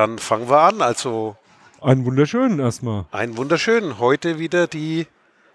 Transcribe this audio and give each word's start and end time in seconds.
dann 0.00 0.18
fangen 0.18 0.48
wir 0.48 0.58
an. 0.60 0.80
Also 0.80 1.36
Einen 1.82 2.04
wunderschönen 2.06 2.58
erstmal. 2.58 3.04
ein 3.12 3.36
wunderschön. 3.36 3.98
Heute 3.98 4.38
wieder 4.38 4.66
die 4.66 5.06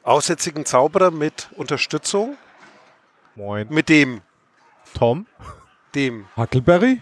aussätzigen 0.04 0.66
Zauberer 0.66 1.10
mit 1.10 1.50
Unterstützung. 1.56 2.38
Moin. 3.36 3.68
Mit 3.70 3.90
dem, 3.90 4.22
Tom? 4.94 5.26
dem 5.96 6.28
Huckleberry? 6.38 7.02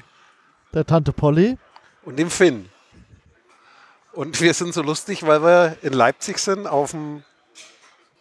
Der 0.73 0.85
Tante 0.85 1.11
Polly. 1.11 1.57
und 2.05 2.17
dem 2.17 2.29
Finn. 2.29 2.69
Und 4.13 4.39
wir 4.41 4.53
sind 4.53 4.73
so 4.73 4.81
lustig, 4.81 5.25
weil 5.27 5.41
wir 5.43 5.77
in 5.81 5.91
Leipzig 5.93 6.37
sind 6.39 6.65
auf 6.67 6.91
dem 6.91 7.23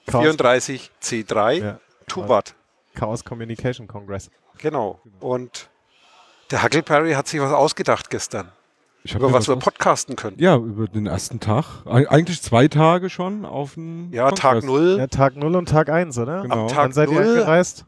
Chaos, 0.06 0.22
34 0.22 0.90
C3 1.00 1.52
Ja. 1.52 1.80
Tubat. 2.08 2.54
Chaos 2.94 3.24
Communication 3.24 3.86
Congress. 3.86 4.30
Genau. 4.58 5.00
Und 5.20 5.68
der 6.50 6.62
Huckleberry 6.62 7.12
hat 7.12 7.28
sich 7.28 7.40
was 7.40 7.52
ausgedacht 7.52 8.10
gestern, 8.10 8.50
über 9.04 9.28
mir 9.28 9.32
was 9.34 9.48
wir 9.48 9.56
podcasten 9.56 10.16
können. 10.16 10.36
Ja, 10.38 10.56
über 10.56 10.86
den 10.86 11.06
ersten 11.06 11.40
Tag. 11.40 11.64
Eig- 11.86 12.06
Eigentlich 12.06 12.40
zwei 12.42 12.68
Tage 12.68 13.10
schon 13.10 13.44
auf 13.44 13.74
dem 13.74 14.12
Ja, 14.12 14.30
Tag 14.30 14.60
Kongress. 14.60 14.64
0 14.64 14.96
Ja, 14.98 15.06
Tag 15.08 15.36
0 15.36 15.56
und 15.56 15.68
Tag 15.68 15.88
1, 15.90 16.18
oder? 16.18 16.42
Genau. 16.42 16.54
Ab 16.54 16.60
Wann 16.60 16.68
Tag 16.76 16.94
seid 16.94 17.10
ihr 17.10 17.20
0 17.20 17.28
angereist? 17.30 17.84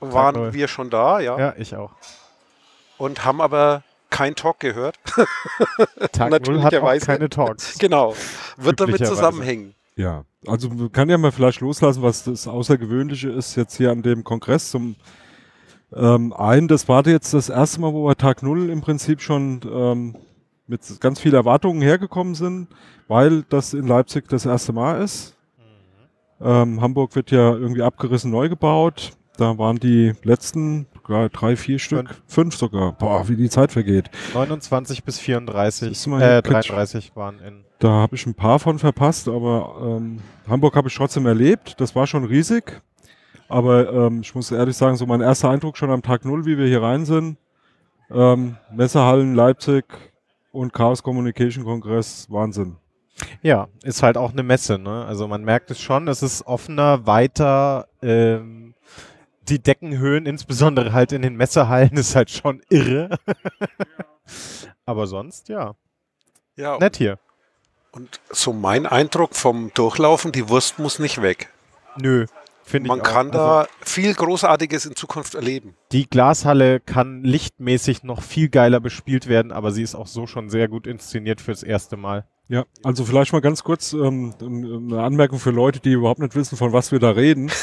waren 0.00 0.34
null. 0.36 0.52
wir 0.52 0.68
schon 0.68 0.90
da, 0.90 1.20
ja, 1.20 1.38
Ja, 1.38 1.54
ich 1.56 1.74
auch. 1.74 1.90
und 2.98 3.24
haben 3.24 3.40
aber 3.40 3.82
kein 4.10 4.34
Talk 4.34 4.60
gehört. 4.60 4.96
Tag 6.12 6.46
0 6.46 6.62
hat 6.62 6.74
auch 6.74 6.98
keine 7.00 7.28
Talks. 7.28 7.78
genau. 7.78 8.14
Wird 8.56 8.80
damit 8.80 9.04
zusammenhängen. 9.06 9.74
Ja, 9.96 10.24
also 10.46 10.68
man 10.68 10.92
kann 10.92 11.08
ja 11.08 11.16
mal 11.18 11.32
vielleicht 11.32 11.60
loslassen, 11.60 12.02
was 12.02 12.24
das 12.24 12.46
Außergewöhnliche 12.46 13.30
ist 13.30 13.56
jetzt 13.56 13.76
hier 13.76 13.90
an 13.90 14.02
dem 14.02 14.22
Kongress 14.24 14.70
zum 14.70 14.94
ähm, 15.94 16.32
einen. 16.32 16.68
Das 16.68 16.88
war 16.88 17.06
jetzt 17.06 17.34
das 17.34 17.48
erste 17.48 17.80
Mal, 17.80 17.92
wo 17.92 18.06
wir 18.06 18.16
Tag 18.16 18.42
Null 18.42 18.70
im 18.70 18.80
Prinzip 18.80 19.20
schon 19.20 19.60
ähm, 19.70 20.16
mit 20.66 20.80
ganz 21.00 21.20
viel 21.20 21.34
Erwartungen 21.34 21.82
hergekommen 21.82 22.34
sind, 22.34 22.68
weil 23.08 23.42
das 23.48 23.74
in 23.74 23.86
Leipzig 23.86 24.28
das 24.28 24.46
erste 24.46 24.72
Mal 24.72 25.02
ist. 25.02 25.36
Ähm, 26.40 26.80
Hamburg 26.80 27.14
wird 27.14 27.30
ja 27.30 27.52
irgendwie 27.52 27.82
abgerissen 27.82 28.30
neu 28.30 28.48
gebaut. 28.48 29.12
Da 29.38 29.58
waren 29.58 29.78
die 29.78 30.14
letzten 30.22 30.86
drei, 31.04 31.56
vier 31.56 31.78
Stück, 31.78 32.16
fünf, 32.26 32.56
sogar. 32.56 32.92
Boah, 32.92 33.28
wie 33.28 33.36
die 33.36 33.50
Zeit 33.50 33.70
vergeht. 33.72 34.10
29 34.34 35.04
bis 35.04 35.18
34, 35.18 35.88
Siehst 35.88 36.06
du 36.06 36.10
mal, 36.10 36.22
äh, 36.22 36.24
hier, 36.26 36.42
Kitsch. 36.42 36.70
33 36.70 37.16
waren 37.16 37.38
in. 37.40 37.64
Da 37.78 37.90
habe 37.90 38.16
ich 38.16 38.26
ein 38.26 38.34
paar 38.34 38.58
von 38.58 38.78
verpasst, 38.78 39.28
aber 39.28 39.98
ähm, 39.98 40.20
Hamburg 40.48 40.74
habe 40.76 40.88
ich 40.88 40.94
trotzdem 40.94 41.26
erlebt. 41.26 41.74
Das 41.78 41.94
war 41.94 42.06
schon 42.06 42.24
riesig. 42.24 42.80
Aber 43.48 43.92
ähm, 43.92 44.20
ich 44.22 44.34
muss 44.34 44.50
ehrlich 44.50 44.76
sagen, 44.76 44.96
so 44.96 45.06
mein 45.06 45.20
erster 45.20 45.50
Eindruck 45.50 45.76
schon 45.76 45.90
am 45.90 46.02
Tag 46.02 46.24
Null, 46.24 46.44
wie 46.46 46.58
wir 46.58 46.66
hier 46.66 46.82
rein 46.82 47.04
sind. 47.04 47.36
Ähm, 48.10 48.56
Messehallen, 48.72 49.34
Leipzig 49.34 49.84
und 50.52 50.72
Chaos 50.72 51.02
Communication 51.02 51.64
Kongress, 51.64 52.26
Wahnsinn. 52.30 52.76
Ja, 53.42 53.68
ist 53.82 54.02
halt 54.02 54.16
auch 54.18 54.32
eine 54.32 54.42
Messe, 54.42 54.78
ne? 54.78 55.04
Also 55.06 55.26
man 55.26 55.42
merkt 55.42 55.70
es 55.70 55.80
schon, 55.80 56.06
es 56.08 56.22
ist 56.22 56.46
offener, 56.46 57.06
weiter, 57.06 57.88
ähm, 58.02 58.74
die 59.48 59.58
Deckenhöhen, 59.62 60.26
insbesondere 60.26 60.92
halt 60.92 61.12
in 61.12 61.22
den 61.22 61.36
Messehallen, 61.36 61.92
ist 61.96 62.14
halt 62.16 62.30
schon 62.30 62.62
irre. 62.68 63.10
Aber 64.86 65.06
sonst, 65.06 65.48
ja, 65.48 65.74
Ja, 66.56 66.78
nett 66.78 66.96
hier. 66.96 67.18
und 67.92 68.20
so 68.30 68.52
mein 68.52 68.86
Eindruck 68.86 69.34
vom 69.34 69.72
Durchlaufen, 69.74 70.32
die 70.32 70.48
Wurst 70.48 70.78
muss 70.78 70.98
nicht 70.98 71.22
weg. 71.22 71.52
Nö, 71.96 72.26
finde 72.66 72.88
ich 72.88 72.90
Man 72.90 73.00
auch. 73.00 73.04
kann 73.04 73.26
Also, 73.30 73.38
da 73.38 73.66
viel 73.82 74.12
Großartiges 74.12 74.84
in 74.86 74.96
Zukunft 74.96 75.34
erleben. 75.34 75.74
die 75.92 76.08
Glashalle 76.10 76.80
kann 76.80 77.22
lichtmäßig 77.24 78.02
noch 78.02 78.20
viel 78.22 78.48
geiler 78.50 78.80
bespielt 78.80 79.28
werden, 79.28 79.52
aber 79.52 79.70
sie 79.70 79.82
ist 79.82 79.94
auch 79.94 80.06
so 80.06 80.26
schon 80.26 80.50
sehr 80.50 80.68
gut 80.68 80.86
inszeniert 80.86 81.40
fürs 81.40 81.62
erste 81.62 81.96
Mal. 81.96 82.26
Ja, 82.48 82.64
also 82.84 83.04
vielleicht 83.04 83.32
mal 83.32 83.40
ganz 83.40 83.64
kurz 83.64 83.92
ähm, 83.92 84.32
eine 84.40 85.02
Anmerkung 85.02 85.40
für 85.40 85.50
Leute, 85.50 85.80
die 85.80 85.90
überhaupt 85.92 86.20
nicht 86.20 86.36
wissen, 86.36 86.56
von 86.56 86.72
was 86.72 86.92
wir 86.92 86.98
da 86.98 87.10
reden. 87.10 87.50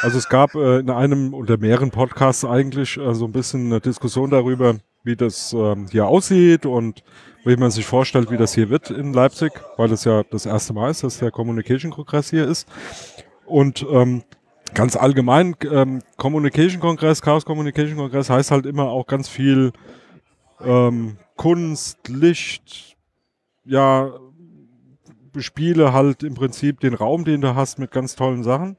Also 0.00 0.16
es 0.16 0.30
gab 0.30 0.54
äh, 0.54 0.78
in 0.78 0.88
einem 0.88 1.34
oder 1.34 1.58
mehreren 1.58 1.90
Podcasts 1.90 2.46
eigentlich 2.46 2.96
äh, 2.96 3.14
so 3.14 3.26
ein 3.26 3.32
bisschen 3.32 3.66
eine 3.66 3.78
Diskussion 3.80 4.30
darüber, 4.30 4.76
wie 5.04 5.16
das 5.16 5.52
ähm, 5.52 5.86
hier 5.92 6.06
aussieht 6.06 6.64
und 6.64 7.02
wie 7.44 7.56
man 7.56 7.70
sich 7.70 7.84
vorstellt, 7.84 8.30
wie 8.30 8.38
das 8.38 8.54
hier 8.54 8.70
wird 8.70 8.90
in 8.90 9.12
Leipzig, 9.12 9.52
weil 9.76 9.92
es 9.92 10.04
ja 10.04 10.22
das 10.30 10.46
erste 10.46 10.72
Mal 10.72 10.90
ist, 10.90 11.02
dass 11.04 11.18
der 11.18 11.30
Communication 11.30 11.90
Kongress 11.92 12.30
hier 12.30 12.48
ist. 12.48 12.66
Und 13.44 13.84
ähm, 13.90 14.22
ganz 14.76 14.94
allgemein, 14.94 15.56
ähm, 15.72 16.02
Communication 16.18 16.80
Kongress, 16.80 17.22
Chaos 17.22 17.46
Communication 17.46 17.96
Kongress 17.96 18.28
heißt 18.28 18.50
halt 18.50 18.66
immer 18.66 18.90
auch 18.90 19.06
ganz 19.06 19.26
viel 19.26 19.72
ähm, 20.60 21.16
Kunst, 21.36 22.08
Licht, 22.08 22.96
ja, 23.64 24.10
bespiele 25.32 25.94
halt 25.94 26.22
im 26.22 26.34
Prinzip 26.34 26.80
den 26.80 26.92
Raum, 26.92 27.24
den 27.24 27.40
du 27.40 27.54
hast, 27.54 27.78
mit 27.78 27.90
ganz 27.90 28.16
tollen 28.16 28.42
Sachen. 28.42 28.76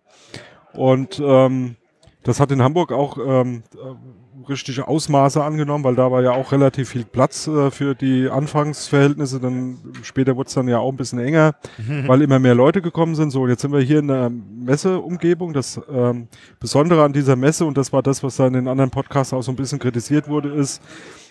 Und 0.73 1.19
ähm, 1.19 1.77
das 2.23 2.39
hat 2.39 2.51
in 2.51 2.61
Hamburg 2.61 2.91
auch 2.91 3.17
ähm, 3.17 3.63
äh, 3.73 4.26
richtige 4.49 4.87
Ausmaße 4.87 5.43
angenommen, 5.43 5.83
weil 5.83 5.95
da 5.95 6.11
war 6.11 6.21
ja 6.21 6.31
auch 6.31 6.51
relativ 6.51 6.89
viel 6.89 7.05
Platz 7.05 7.47
äh, 7.47 7.71
für 7.71 7.95
die 7.95 8.29
Anfangsverhältnisse. 8.29 9.39
Dann 9.39 9.77
später 10.03 10.35
wurde 10.35 10.47
es 10.47 10.53
dann 10.53 10.67
ja 10.67 10.79
auch 10.79 10.91
ein 10.91 10.97
bisschen 10.97 11.19
enger, 11.19 11.55
weil 12.07 12.21
immer 12.21 12.39
mehr 12.39 12.55
Leute 12.55 12.81
gekommen 12.81 13.15
sind. 13.15 13.31
So, 13.31 13.47
jetzt 13.47 13.61
sind 13.61 13.71
wir 13.71 13.81
hier 13.81 13.99
in 13.99 14.07
der 14.07 14.29
Messeumgebung. 14.29 15.53
Das 15.53 15.79
ähm, 15.89 16.27
Besondere 16.59 17.03
an 17.03 17.13
dieser 17.13 17.35
Messe, 17.35 17.65
und 17.65 17.77
das 17.77 17.93
war 17.93 18.01
das, 18.01 18.23
was 18.23 18.37
da 18.37 18.47
in 18.47 18.53
den 18.53 18.67
anderen 18.67 18.91
Podcasts 18.91 19.33
auch 19.33 19.41
so 19.41 19.51
ein 19.51 19.55
bisschen 19.55 19.79
kritisiert 19.79 20.27
wurde, 20.27 20.49
ist, 20.49 20.81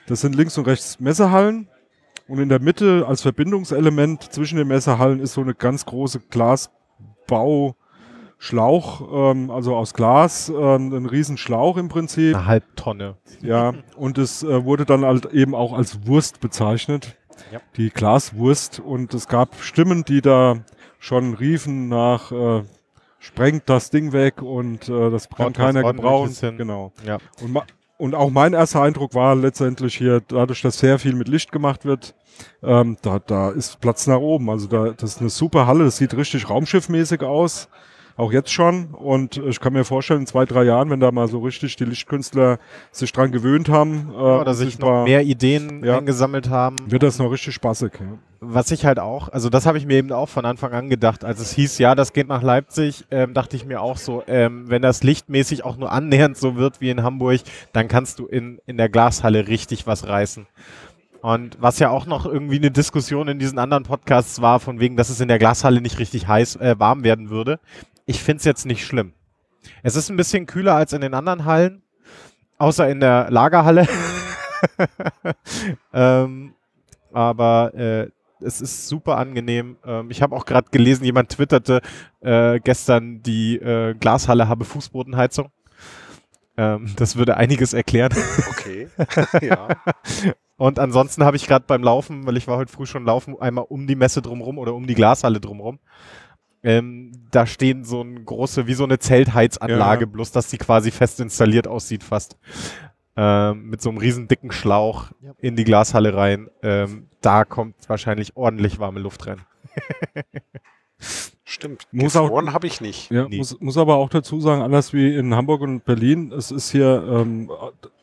das 0.06 0.20
sind 0.20 0.34
links 0.34 0.56
und 0.58 0.66
rechts 0.66 1.00
Messehallen. 1.00 1.68
Und 2.28 2.40
in 2.40 2.48
der 2.48 2.60
Mitte 2.60 3.04
als 3.06 3.22
Verbindungselement 3.22 4.32
zwischen 4.32 4.58
den 4.58 4.68
Messehallen 4.68 5.20
ist 5.20 5.34
so 5.34 5.40
eine 5.40 5.54
ganz 5.54 5.86
große 5.86 6.20
Glasbauschlauch, 8.38 9.32
ähm, 9.32 9.50
also 9.50 9.76
aus 9.76 9.94
Glas, 9.94 10.48
ähm, 10.48 10.92
ein 10.92 11.06
riesen 11.06 11.36
Schlauch 11.36 11.76
im 11.76 11.88
Prinzip. 11.88 12.34
Eine 12.34 12.46
Halbtonne. 12.46 13.16
Ja, 13.42 13.74
und 13.96 14.18
es 14.18 14.42
äh, 14.42 14.64
wurde 14.64 14.84
dann 14.84 15.04
halt 15.04 15.26
eben 15.26 15.54
auch 15.54 15.72
als 15.72 16.06
Wurst 16.06 16.40
bezeichnet. 16.40 17.16
Ja. 17.52 17.60
Die 17.76 17.90
Glaswurst. 17.90 18.80
Und 18.80 19.14
es 19.14 19.28
gab 19.28 19.56
Stimmen, 19.60 20.04
die 20.04 20.20
da 20.20 20.58
schon 20.98 21.34
riefen 21.34 21.88
nach 21.88 22.32
äh, 22.32 22.62
sprengt 23.18 23.64
das 23.66 23.90
Ding 23.90 24.12
weg 24.12 24.40
und 24.42 24.88
äh, 24.88 25.10
das 25.10 25.28
kann 25.28 25.52
keiner 25.52 25.82
gebrauchen. 25.82 26.56
Genau. 26.56 26.92
Ja. 27.04 27.18
Und, 27.42 27.60
und 27.98 28.14
auch 28.14 28.30
mein 28.30 28.52
erster 28.52 28.82
Eindruck 28.82 29.14
war 29.14 29.34
letztendlich 29.34 29.96
hier, 29.96 30.20
dadurch, 30.26 30.62
dass 30.62 30.78
sehr 30.78 30.98
viel 30.98 31.14
mit 31.14 31.28
Licht 31.28 31.50
gemacht 31.50 31.84
wird, 31.84 32.14
ähm, 32.62 32.96
da, 33.02 33.18
da 33.18 33.50
ist 33.50 33.80
Platz 33.80 34.06
nach 34.06 34.18
oben. 34.18 34.48
Also 34.50 34.68
da, 34.68 34.90
das 34.90 35.14
ist 35.14 35.20
eine 35.20 35.30
super 35.30 35.66
Halle, 35.66 35.84
das 35.84 35.96
sieht 35.96 36.14
richtig 36.16 36.48
raumschiffmäßig 36.48 37.22
aus. 37.22 37.68
Auch 38.18 38.32
jetzt 38.32 38.50
schon. 38.50 38.86
Und 38.94 39.36
ich 39.36 39.60
kann 39.60 39.74
mir 39.74 39.84
vorstellen, 39.84 40.20
in 40.20 40.26
zwei, 40.26 40.46
drei 40.46 40.64
Jahren, 40.64 40.88
wenn 40.88 41.00
da 41.00 41.12
mal 41.12 41.28
so 41.28 41.40
richtig 41.40 41.76
die 41.76 41.84
Lichtkünstler 41.84 42.58
sich 42.90 43.12
dran 43.12 43.30
gewöhnt 43.30 43.68
haben, 43.68 44.10
äh, 44.10 44.16
Oder 44.16 44.54
sich 44.54 44.78
noch 44.78 45.04
mehr 45.04 45.22
Ideen 45.22 45.84
Ja. 45.84 45.98
eingesammelt 45.98 46.48
haben. 46.48 46.76
wird 46.90 47.02
das 47.02 47.18
noch 47.18 47.30
richtig 47.30 47.54
spaßig. 47.54 47.92
Ja. 48.00 48.06
Was 48.40 48.70
ich 48.70 48.84
halt 48.86 48.98
auch, 48.98 49.28
also 49.28 49.48
das 49.50 49.66
habe 49.66 49.76
ich 49.78 49.86
mir 49.86 49.94
eben 49.96 50.12
auch 50.12 50.28
von 50.28 50.44
Anfang 50.44 50.72
an 50.72 50.88
gedacht, 50.88 51.24
als 51.24 51.40
es 51.40 51.52
hieß, 51.52 51.78
ja, 51.78 51.94
das 51.94 52.12
geht 52.12 52.28
nach 52.28 52.42
Leipzig, 52.42 53.04
ähm, 53.10 53.34
dachte 53.34 53.56
ich 53.56 53.64
mir 53.66 53.80
auch 53.80 53.96
so, 53.96 54.22
ähm, 54.26 54.64
wenn 54.68 54.82
das 54.82 55.02
lichtmäßig 55.02 55.64
auch 55.64 55.76
nur 55.76 55.90
annähernd 55.90 56.36
so 56.36 56.56
wird 56.56 56.80
wie 56.80 56.90
in 56.90 57.02
Hamburg, 57.02 57.40
dann 57.72 57.88
kannst 57.88 58.18
du 58.18 58.26
in, 58.26 58.60
in 58.66 58.76
der 58.76 58.88
Glashalle 58.88 59.48
richtig 59.48 59.86
was 59.86 60.06
reißen. 60.06 60.46
Und 61.22 61.56
was 61.60 61.78
ja 61.80 61.90
auch 61.90 62.06
noch 62.06 62.24
irgendwie 62.24 62.56
eine 62.56 62.70
Diskussion 62.70 63.26
in 63.28 63.38
diesen 63.38 63.58
anderen 63.58 63.82
Podcasts 63.84 64.40
war, 64.42 64.60
von 64.60 64.80
wegen, 64.80 64.96
dass 64.96 65.08
es 65.10 65.20
in 65.20 65.28
der 65.28 65.38
Glashalle 65.38 65.80
nicht 65.80 65.98
richtig 65.98 66.28
heiß, 66.28 66.56
äh, 66.56 66.76
warm 66.78 67.04
werden 67.04 67.30
würde. 67.30 67.58
Ich 68.06 68.22
finde 68.22 68.38
es 68.38 68.44
jetzt 68.44 68.66
nicht 68.66 68.86
schlimm. 68.86 69.12
Es 69.82 69.96
ist 69.96 70.08
ein 70.10 70.16
bisschen 70.16 70.46
kühler 70.46 70.76
als 70.76 70.92
in 70.92 71.00
den 71.00 71.12
anderen 71.12 71.44
Hallen, 71.44 71.82
außer 72.56 72.88
in 72.88 73.00
der 73.00 73.30
Lagerhalle. 73.30 73.88
ähm, 75.92 76.54
aber 77.12 77.74
äh, 77.74 78.08
es 78.40 78.60
ist 78.60 78.86
super 78.86 79.18
angenehm. 79.18 79.76
Ähm, 79.84 80.10
ich 80.10 80.22
habe 80.22 80.36
auch 80.36 80.46
gerade 80.46 80.68
gelesen, 80.70 81.04
jemand 81.04 81.30
twitterte 81.30 81.80
äh, 82.20 82.60
gestern, 82.60 83.22
die 83.22 83.56
äh, 83.56 83.94
Glashalle 83.94 84.48
habe 84.48 84.64
Fußbodenheizung. 84.64 85.50
Ähm, 86.56 86.92
das 86.96 87.16
würde 87.16 87.36
einiges 87.36 87.72
erklären. 87.72 88.12
Okay. 88.50 88.88
ja. 89.40 89.68
Und 90.56 90.78
ansonsten 90.78 91.24
habe 91.24 91.36
ich 91.36 91.46
gerade 91.46 91.64
beim 91.66 91.82
Laufen, 91.82 92.24
weil 92.24 92.36
ich 92.36 92.46
war 92.46 92.56
heute 92.56 92.72
früh 92.72 92.86
schon 92.86 93.04
laufen, 93.04 93.34
einmal 93.40 93.66
um 93.68 93.86
die 93.86 93.96
Messe 93.96 94.22
drumrum 94.22 94.58
oder 94.58 94.74
um 94.74 94.86
die 94.86 94.94
Glashalle 94.94 95.40
drumrum. 95.40 95.80
Ähm, 96.66 97.12
da 97.30 97.46
stehen 97.46 97.84
so 97.84 98.02
ein 98.02 98.24
große, 98.24 98.66
wie 98.66 98.74
so 98.74 98.84
eine 98.84 98.98
Zeltheizanlage, 98.98 100.04
Ja. 100.04 100.10
bloß 100.10 100.32
dass 100.32 100.48
die 100.48 100.58
quasi 100.58 100.90
fest 100.90 101.20
installiert 101.20 101.66
aussieht 101.68 102.02
fast. 102.02 102.36
Ähm, 103.16 103.70
mit 103.70 103.80
so 103.80 103.88
einem 103.88 103.98
riesen 103.98 104.28
dicken 104.28 104.50
Schlauch 104.52 105.10
Ja. 105.22 105.32
in 105.38 105.56
die 105.56 105.64
Glashalle 105.64 106.14
rein. 106.14 106.48
Ähm, 106.62 107.06
da 107.22 107.44
kommt 107.44 107.76
wahrscheinlich 107.88 108.36
ordentlich 108.36 108.78
warme 108.78 109.00
Luft 109.00 109.26
rein. 109.26 109.40
Stimmt. 111.44 111.86
Muss 111.92 112.14
Gefroren 112.14 112.52
habe 112.52 112.66
ich 112.66 112.80
nicht. 112.80 113.10
Ja, 113.10 113.28
Nee. 113.28 113.38
muss, 113.38 113.58
muss 113.60 113.76
aber 113.78 113.96
auch 113.96 114.08
dazu 114.08 114.40
sagen, 114.40 114.62
anders 114.62 114.92
wie 114.92 115.14
in 115.14 115.34
Hamburg 115.34 115.60
und 115.60 115.84
Berlin, 115.84 116.32
es 116.32 116.50
ist 116.50 116.70
hier 116.70 117.04
ähm, 117.08 117.50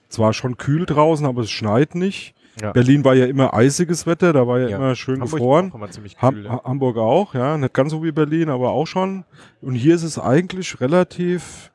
zwar 0.10 0.34
schon 0.34 0.58
kühl 0.58 0.86
draußen, 0.86 1.26
aber 1.26 1.42
es 1.42 1.52
schneit 1.52 1.96
nicht. 1.96 2.34
Ja. 2.62 2.72
Berlin 2.72 3.04
war 3.04 3.16
ja 3.16 3.26
immer 3.26 3.54
eisiges 3.54 4.06
Wetter, 4.06 4.32
da 4.34 4.46
war 4.48 4.60
ja, 4.60 4.68
Ja. 4.70 4.78
immer 4.78 4.96
schön 4.96 5.16
Hamburg 5.22 5.32
gefroren. 5.32 5.72
auch 5.72 5.76
immer 5.76 5.90
ziemlich 5.90 6.22
Ham 6.22 6.36
kühl, 6.36 6.46
ja. 6.46 6.52
Ha- 6.52 6.62
Hamburg 6.66 6.98
auch, 6.98 7.34
ja. 7.34 7.58
Nicht 7.58 7.74
ganz 7.74 7.92
so 7.92 8.04
wie 8.04 8.12
Berlin, 8.12 8.50
aber 8.50 8.70
auch 8.72 8.86
schon. 8.86 9.26
Und 9.62 9.74
hier 9.76 9.96
ist 9.96 10.04
es 10.04 10.20
eigentlich 10.20 10.80
relativ 10.80 11.72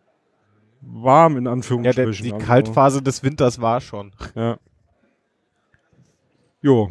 warm, 0.80 1.32
in 1.36 1.38
Ja, 1.38 1.42
der, 1.44 1.52
Anführungsstrichen. 1.54 2.24
die 2.24 2.32
Also, 2.32 2.46
Kaltphase 2.46 3.02
des 3.02 3.22
Winters 3.24 3.60
war 3.60 3.80
schon. 3.80 4.12
Ja. 4.34 4.56
Jo, 6.62 6.90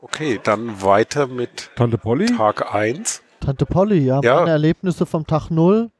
Okay, 0.00 0.38
dann 0.42 0.82
weiter 0.82 1.26
mit 1.26 1.70
Tante 1.74 1.98
Polly? 1.98 2.26
Tag 2.26 2.72
1. 2.72 3.22
Tante 3.40 3.66
Polly, 3.66 3.98
ja, 3.98 4.20
Ja. 4.22 4.36
meine 4.36 4.50
Erlebnisse 4.50 5.04
vom 5.04 5.26
Tag 5.26 5.50
Null. 5.50 5.90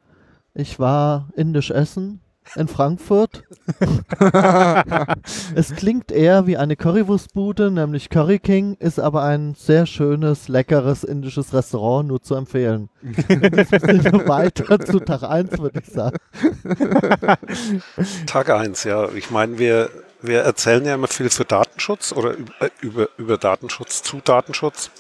Ich 0.55 0.79
war 0.79 1.29
indisch 1.35 1.71
essen 1.73 2.21
in 2.55 2.69
Frankfurt. 2.69 3.43
es 5.55 5.75
klingt 5.75 6.13
eher 6.13 6.47
wie 6.47 6.57
eine 6.57 6.77
Currywurstbude, 6.77 7.71
nämlich 7.71 8.09
Curry 8.09 8.39
King, 8.39 8.77
ist 8.79 9.01
aber 9.01 9.25
ein 9.25 9.55
sehr 9.55 9.87
schönes, 9.87 10.49
leckeres 10.49 11.05
indisches 11.05 11.53
Restaurant, 11.53 12.09
nur 12.09 12.23
zu 12.23 12.35
empfehlen. 12.35 12.89
Weiter 13.03 14.79
zu 14.81 15.01
Tag 15.01 15.25
1, 15.25 15.59
würde 15.59 15.81
ich 15.81 15.93
sagen. 15.93 16.19
Tag 18.27 18.51
1, 18.51 18.85
ja. 18.85 19.09
Ich 19.11 19.31
meine, 19.31 19.59
wir, 19.59 19.91
wir 20.23 20.43
erzählen 20.43 20.85
ja 20.85 20.95
immer 20.95 21.09
viel 21.09 21.31
für 21.31 21.45
Datenschutz 21.45 22.13
oder 22.13 22.37
äh, 22.61 22.71
über, 22.81 23.09
über 23.17 23.39
Datenschutz 23.39 24.03
zu 24.03 24.21
Datenschutz. 24.23 24.91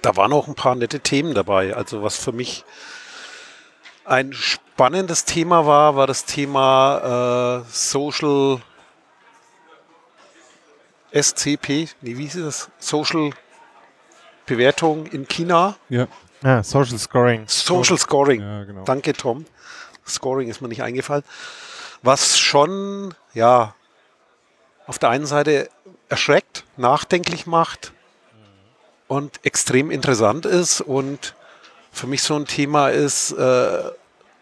Da 0.00 0.16
waren 0.16 0.32
auch 0.32 0.48
ein 0.48 0.54
paar 0.54 0.74
nette 0.74 1.00
Themen 1.00 1.34
dabei. 1.34 1.76
Also 1.76 2.02
was 2.02 2.16
für 2.16 2.32
mich 2.32 2.64
ein 4.04 4.32
spannendes 4.82 5.24
Thema 5.24 5.64
war, 5.64 5.94
war 5.94 6.08
das 6.08 6.24
Thema 6.24 7.62
äh, 7.62 7.70
Social 7.70 8.60
SCP, 11.12 11.88
nee, 12.00 12.16
wie 12.16 12.24
hieß 12.24 12.42
das? 12.42 12.68
Social 12.80 13.30
Bewertung 14.44 15.06
in 15.06 15.28
China. 15.28 15.76
Ja, 15.88 16.08
Ja, 16.42 16.64
Social 16.64 16.98
Scoring. 16.98 17.44
Social 17.46 17.96
Scoring. 17.96 18.40
ja, 18.40 18.64
genau. 18.64 18.82
Danke, 18.82 19.12
Tom. 19.12 19.46
Scoring 20.04 20.48
ist 20.48 20.60
mir 20.60 20.66
nicht 20.66 20.82
eingefallen. 20.82 21.22
Was 22.02 22.40
schon, 22.40 23.14
ja, 23.34 23.76
auf 24.88 24.98
der 24.98 25.10
einen 25.10 25.26
Seite 25.26 25.70
erschreckt, 26.08 26.64
nachdenklich 26.76 27.46
macht 27.46 27.92
und 29.06 29.46
extrem 29.46 29.92
interessant 29.92 30.44
ist 30.44 30.80
und 30.80 31.36
für 31.92 32.08
mich 32.08 32.24
so 32.24 32.34
ein 32.34 32.46
Thema 32.46 32.88
ist, 32.88 33.30
äh, 33.30 33.92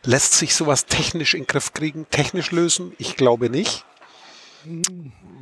lässt 0.04 0.34
sich 0.34 0.54
sowas 0.54 0.86
technisch 0.86 1.34
in 1.34 1.42
den 1.42 1.46
Griff 1.46 1.72
kriegen, 1.72 2.06
technisch 2.10 2.50
lösen? 2.50 2.92
Ich 2.98 3.16
glaube 3.16 3.50
nicht. 3.50 3.84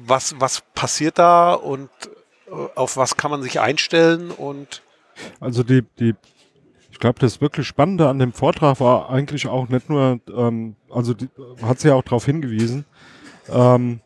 Was, 0.06 0.40
was 0.40 0.62
passiert 0.74 1.18
da 1.18 1.52
und 1.54 1.90
äh, 2.46 2.52
auf 2.74 2.96
was 2.96 3.16
kann 3.16 3.30
man 3.30 3.42
sich 3.42 3.60
einstellen 3.60 4.30
und 4.30 4.82
Also 5.40 5.62
die, 5.62 5.82
die, 5.98 6.14
ich 6.90 6.98
glaube, 6.98 7.18
das 7.18 7.40
wirklich 7.40 7.66
Spannende 7.66 8.08
an 8.08 8.18
dem 8.18 8.32
Vortrag 8.32 8.80
war 8.80 9.10
eigentlich 9.10 9.48
auch 9.48 9.68
nicht 9.68 9.90
nur, 9.90 10.20
ähm, 10.34 10.76
also 10.90 11.14
die, 11.14 11.28
hat 11.62 11.80
sie 11.80 11.88
ja 11.88 11.94
auch 11.94 12.02
darauf 12.02 12.24
hingewiesen, 12.24 12.84
ähm, 13.48 14.00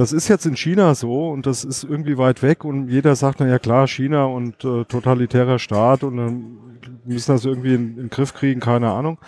das 0.00 0.12
ist 0.14 0.28
jetzt 0.28 0.46
in 0.46 0.56
China 0.56 0.94
so 0.94 1.28
und 1.28 1.44
das 1.44 1.62
ist 1.62 1.84
irgendwie 1.84 2.16
weit 2.16 2.42
weg 2.42 2.64
und 2.64 2.88
jeder 2.88 3.14
sagt, 3.16 3.40
na 3.40 3.46
ja 3.46 3.58
klar, 3.58 3.86
China 3.86 4.24
und 4.24 4.64
äh, 4.64 4.86
totalitärer 4.86 5.58
Staat 5.58 6.04
und 6.04 6.16
dann 6.16 6.58
müssen 7.04 7.32
das 7.32 7.44
irgendwie 7.44 7.74
in, 7.74 7.90
in 7.90 7.96
den 7.96 8.10
Griff 8.10 8.32
kriegen, 8.32 8.60
keine 8.60 8.90
Ahnung. 8.90 9.18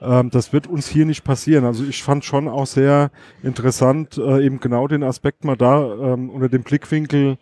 Ähm, 0.00 0.30
das 0.30 0.54
wird 0.54 0.68
uns 0.68 0.88
hier 0.88 1.04
nicht 1.04 1.22
passieren. 1.22 1.66
Also 1.66 1.84
ich 1.84 2.02
fand 2.02 2.24
schon 2.24 2.48
auch 2.48 2.66
sehr 2.66 3.10
interessant, 3.42 4.16
äh, 4.16 4.42
eben 4.42 4.58
genau 4.58 4.88
den 4.88 5.02
Aspekt 5.02 5.44
mal 5.44 5.56
da 5.56 5.82
ähm, 6.14 6.30
unter 6.30 6.48
dem 6.48 6.62
Blickwinkel, 6.62 7.36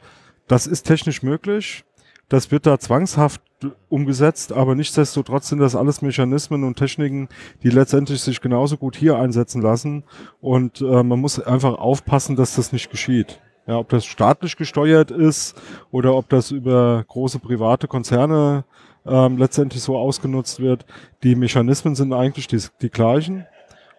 das 0.48 0.66
ist 0.66 0.82
technisch 0.82 1.22
möglich. 1.22 1.84
Das 2.28 2.50
wird 2.50 2.66
da 2.66 2.80
zwangshaft 2.80 3.40
umgesetzt, 3.88 4.52
aber 4.52 4.74
nichtsdestotrotz 4.74 5.48
sind 5.48 5.58
das 5.58 5.76
alles 5.76 6.02
Mechanismen 6.02 6.64
und 6.64 6.76
Techniken, 6.76 7.28
die 7.62 7.70
letztendlich 7.70 8.20
sich 8.22 8.40
genauso 8.40 8.76
gut 8.76 8.96
hier 8.96 9.16
einsetzen 9.16 9.62
lassen. 9.62 10.04
Und 10.40 10.80
äh, 10.80 11.02
man 11.02 11.20
muss 11.20 11.40
einfach 11.40 11.78
aufpassen, 11.78 12.36
dass 12.36 12.56
das 12.56 12.72
nicht 12.72 12.90
geschieht. 12.90 13.40
Ja, 13.66 13.78
ob 13.78 13.88
das 13.88 14.04
staatlich 14.04 14.56
gesteuert 14.56 15.10
ist 15.10 15.60
oder 15.90 16.14
ob 16.14 16.28
das 16.28 16.50
über 16.50 17.04
große 17.06 17.38
private 17.38 17.86
Konzerne 17.86 18.64
ähm, 19.06 19.36
letztendlich 19.36 19.82
so 19.82 19.96
ausgenutzt 19.96 20.60
wird. 20.60 20.86
Die 21.22 21.34
Mechanismen 21.34 21.94
sind 21.94 22.12
eigentlich 22.12 22.46
die, 22.46 22.60
die 22.80 22.90
gleichen. 22.90 23.46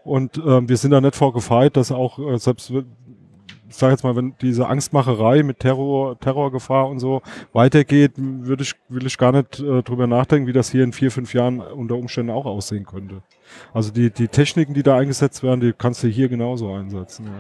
Und 0.04 0.38
ähm, 0.46 0.68
wir 0.68 0.78
sind 0.78 0.92
da 0.92 1.00
nicht 1.00 1.16
vorgefeit, 1.16 1.78
dass 1.78 1.92
auch 1.92 2.18
äh, 2.20 2.38
selbst 2.38 2.74
ich 3.72 3.78
sage 3.78 3.94
jetzt 3.94 4.04
mal, 4.04 4.18
wenn 4.18 4.36
diese 4.42 4.68
Angstmacherei 4.68 5.44
mit 5.44 5.60
Terror, 5.60 6.20
Terrorgefahr 6.20 6.90
und 6.90 7.00
so 7.00 7.22
weitergeht, 7.54 8.12
würde 8.18 8.64
ich, 8.64 8.74
will 8.90 9.06
ich 9.06 9.18
gar 9.18 9.32
nicht 9.32 9.62
äh, 9.62 9.82
drüber 9.82 10.08
nachdenken, 10.08 10.46
wie 10.46 10.54
das 10.54 10.70
hier 10.70 10.84
in 10.84 10.92
vier, 10.92 11.10
fünf 11.10 11.34
Jahren 11.34 11.62
unter 11.62 11.96
Umständen 11.96 12.32
auch 12.32 12.46
aussehen 12.46 12.86
könnte. 12.86 13.22
Also 13.74 13.92
die, 13.92 14.12
die 14.12 14.28
Techniken, 14.28 14.74
die 14.74 14.84
da 14.84 14.98
eingesetzt 14.98 15.42
werden, 15.42 15.62
die 15.62 15.72
kannst 15.72 16.04
du 16.04 16.10
hier 16.10 16.28
genauso 16.28 16.74
einsetzen. 16.74 17.28
Ja. 17.28 17.32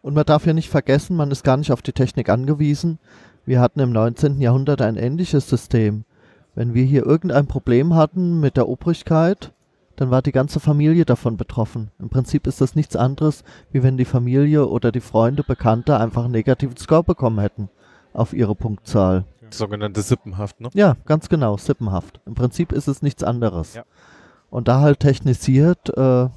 Und 0.00 0.14
man 0.14 0.24
darf 0.24 0.46
ja 0.46 0.54
nicht 0.54 0.70
vergessen, 0.70 1.14
man 1.14 1.30
ist 1.30 1.44
gar 1.44 1.58
nicht 1.58 1.72
auf 1.72 1.82
die 1.82 1.92
Technik 1.92 2.30
angewiesen. 2.30 2.98
Wir 3.44 3.60
hatten 3.60 3.80
im 3.80 3.92
19. 3.92 4.40
Jahrhundert 4.40 4.80
ein 4.80 4.96
ähnliches 4.96 5.46
System. 5.46 6.04
Wenn 6.54 6.72
wir 6.72 6.84
hier 6.84 7.04
irgendein 7.04 7.48
Problem 7.48 7.94
hatten 7.94 8.40
mit 8.40 8.56
der 8.56 8.66
Obrigkeit, 8.66 9.52
dann 9.96 10.10
war 10.10 10.22
die 10.22 10.32
ganze 10.32 10.60
Familie 10.60 11.04
davon 11.04 11.36
betroffen. 11.36 11.90
Im 11.98 12.08
Prinzip 12.08 12.46
ist 12.46 12.60
das 12.60 12.74
nichts 12.74 12.96
anderes, 12.96 13.44
wie 13.72 13.82
wenn 13.82 13.96
die 13.96 14.04
Familie 14.04 14.66
oder 14.66 14.92
die 14.92 15.00
Freunde, 15.00 15.42
Bekannte 15.42 15.98
einfach 15.98 16.24
einen 16.24 16.32
negativen 16.32 16.76
Score 16.76 17.02
bekommen 17.02 17.40
hätten 17.40 17.70
auf 18.12 18.32
ihre 18.32 18.54
Punktzahl. 18.54 19.24
Sogenannte 19.50 20.02
Sippenhaft, 20.02 20.60
ne? 20.60 20.70
Ja, 20.74 20.96
ganz 21.04 21.28
genau, 21.28 21.56
sippenhaft. 21.56 22.20
Im 22.26 22.34
Prinzip 22.34 22.72
ist 22.72 22.88
es 22.88 23.02
nichts 23.02 23.22
anderes. 23.22 23.74
Ja. 23.74 23.84
Und 24.50 24.68
da 24.68 24.80
halt 24.80 25.00
technisiert, 25.00 25.96
äh, 25.96 26.28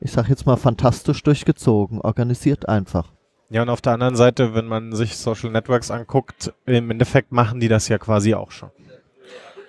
ich 0.00 0.12
sag 0.12 0.28
jetzt 0.28 0.46
mal 0.46 0.56
fantastisch 0.56 1.22
durchgezogen, 1.22 2.00
organisiert 2.00 2.68
einfach. 2.68 3.12
Ja, 3.50 3.62
und 3.62 3.70
auf 3.70 3.80
der 3.80 3.94
anderen 3.94 4.16
Seite, 4.16 4.54
wenn 4.54 4.66
man 4.66 4.92
sich 4.92 5.16
Social 5.16 5.50
Networks 5.50 5.90
anguckt, 5.90 6.52
im 6.66 6.90
Endeffekt 6.90 7.32
machen 7.32 7.60
die 7.60 7.68
das 7.68 7.88
ja 7.88 7.98
quasi 7.98 8.34
auch 8.34 8.50
schon. 8.50 8.70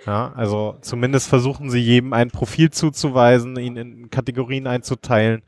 Ja, 0.10 0.34
also 0.34 0.76
zumindest 0.82 1.28
versuchen 1.28 1.70
sie 1.70 1.78
jedem 1.78 2.14
ein 2.14 2.32
Profil 2.32 2.72
zuzuweisen, 2.72 3.60
ihn 3.60 3.78
in 3.78 4.10
Kategorien 4.10 4.66
einzuteilen. 4.66 5.44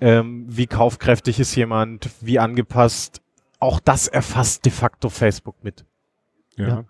Ähm, 0.00 0.44
wie 0.48 0.66
kaufkräftig 0.66 1.38
ist 1.38 1.54
jemand, 1.54 2.10
wie 2.20 2.40
angepasst. 2.40 3.22
Auch 3.60 3.78
das 3.78 4.08
erfasst 4.08 4.64
de 4.64 4.72
facto 4.72 5.08
Facebook 5.08 5.62
mit. 5.62 5.84
Ja. 6.56 6.66
Ja. 6.66 6.84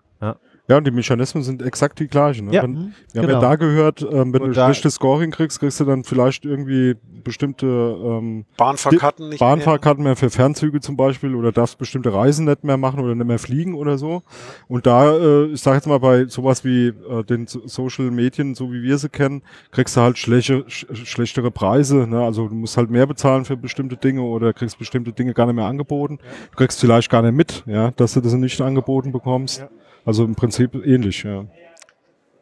Ja. 0.71 0.77
Und 0.77 0.87
die 0.87 0.91
Mechanismen 0.91 1.43
sind 1.43 1.61
exakt 1.61 1.99
die 1.99 2.07
gleichen. 2.07 2.47
Ne? 2.47 2.53
Ja. 2.53 2.63
Wenn, 2.63 2.71
Mhm, 2.71 2.93
wir 3.13 3.21
haben 3.21 3.27
genau. 3.27 3.41
ja 3.41 3.49
da 3.49 3.55
gehört, 3.55 4.01
ähm, 4.01 4.33
wenn 4.33 4.41
Und 4.41 4.49
du 4.49 4.53
schlechtes 4.53 4.95
Scoring 4.95 5.31
kriegst, 5.31 5.59
kriegst 5.59 5.79
du 5.79 5.85
dann 5.85 6.03
vielleicht 6.03 6.45
irgendwie 6.45 6.95
bestimmte 7.23 7.65
ähm, 7.65 8.45
Bahnfahrkarten 8.57 9.29
nicht 9.29 9.39
mehr? 9.39 9.49
Bahnfahrkarten 9.49 10.03
mehr 10.03 10.15
für 10.15 10.29
Fernzüge 10.29 10.79
zum 10.79 10.97
Beispiel 10.97 11.35
oder 11.35 11.51
darfst 11.51 11.77
bestimmte 11.77 12.13
Reisen 12.13 12.45
nicht 12.45 12.63
mehr 12.63 12.77
machen 12.77 12.99
oder 12.99 13.15
nicht 13.15 13.27
mehr 13.27 13.39
fliegen 13.39 13.75
oder 13.75 13.97
so. 13.97 14.23
Und 14.67 14.85
da, 14.85 15.15
äh, 15.15 15.45
ich 15.47 15.61
sage 15.61 15.77
jetzt 15.77 15.87
mal, 15.87 15.99
bei 15.99 16.25
sowas 16.25 16.63
wie 16.65 16.87
äh, 16.87 17.23
den 17.23 17.47
so 17.47 17.61
Social 17.67 18.09
Medien, 18.11 18.55
so 18.55 18.71
wie 18.71 18.81
wir 18.81 18.97
sie 18.97 19.09
kennen, 19.09 19.43
kriegst 19.71 19.95
du 19.97 20.01
halt 20.01 20.17
schlechte, 20.17 20.63
sch 20.67 20.85
schlechtere 20.93 21.51
Preise. 21.51 22.07
Ne? 22.07 22.23
Also 22.23 22.47
du 22.47 22.55
musst 22.55 22.77
halt 22.77 22.89
mehr 22.89 23.05
bezahlen 23.05 23.45
für 23.45 23.57
bestimmte 23.57 23.97
Dinge 23.97 24.21
oder 24.21 24.53
kriegst 24.53 24.79
bestimmte 24.79 25.11
Dinge 25.11 25.33
gar 25.33 25.45
nicht 25.45 25.55
mehr 25.55 25.65
angeboten. 25.65 26.19
Du 26.51 26.57
kriegst 26.57 26.79
vielleicht 26.79 27.09
gar 27.09 27.21
nicht 27.21 27.35
mit, 27.35 27.63
ja, 27.65 27.91
dass 27.91 28.13
du 28.13 28.21
das 28.21 28.33
nicht 28.33 28.61
angeboten 28.61 29.11
bekommst. 29.11 29.59
Ja. 29.59 29.69
Also 30.05 30.23
im 30.23 30.35
Prinzip 30.35 30.75
ähnlich, 30.75 31.23
ja. 31.23 31.45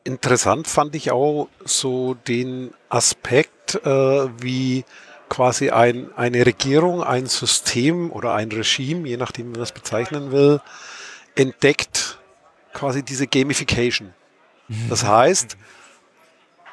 Interessant 0.04 0.68
fand 0.68 0.96
ich 0.96 1.12
auch 1.12 1.50
so 1.66 2.13
den 2.13 2.72
Aspekt, 2.89 3.75
äh, 3.86 4.30
wie 4.42 4.86
quasi 5.28 5.70
ein, 5.70 6.12
eine 6.16 6.46
Regierung, 6.46 7.04
ein 7.04 7.28
System 7.28 8.12
oder 8.12 8.34
ein 8.34 8.51
Regime, 8.51 9.08
je 9.08 9.18
nachdem, 9.18 9.48
wie 9.48 9.51
man 9.51 9.62
es 9.62 9.72
bezeichnen 9.72 10.32
will, 10.32 10.62
entdeckt 11.36 12.18
quasi 12.74 13.04
diese 13.04 13.28
Gamification. 13.28 14.13
Das 14.89 15.04
heißt, 15.08 15.58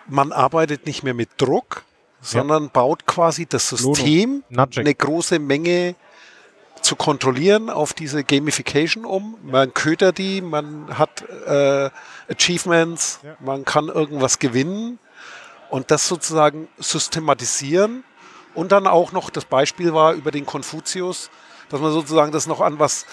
man 0.09 0.33
arbeitet 0.33 0.87
nicht 0.87 1.03
mehr 1.03 1.15
mit 1.15 1.31
Druck, 1.37 1.85
sondern 2.21 2.71
baut 2.71 3.07
quasi 3.07 3.47
das 3.47 3.69
System, 3.69 4.43
eine 4.77 4.95
große 4.95 5.39
Menge 5.39 5.95
zu 6.87 6.97
kontrollieren 6.97 7.69
auf 7.69 7.93
diese 7.93 8.25
Gamification 8.25 9.05
um. 9.05 9.37
Man 9.43 9.75
ködert 9.75 10.19
die, 10.19 10.41
man 10.41 10.97
hat 10.99 11.23
äh, 11.47 11.91
Achievements, 12.33 13.21
Ja. 13.23 13.37
man 13.41 13.65
kann 13.65 13.89
irgendwas 13.89 14.39
gewinnen 14.39 14.99
und 15.69 15.91
das 15.91 16.07
sozusagen 16.09 16.69
systematisieren 16.79 18.05
und 18.55 18.73
dann 18.73 18.87
auch 18.87 19.13
noch 19.13 19.31
das 19.31 19.45
Beispiel 19.45 19.93
war 19.93 20.13
über 20.15 20.31
den 20.31 20.47
Konfuzius, 20.47 21.31
dass 21.69 21.81
man 21.81 21.93
sozusagen 21.93 22.33
das 22.33 22.47
noch 22.47 22.61
an 22.61 22.79
was 22.79 23.05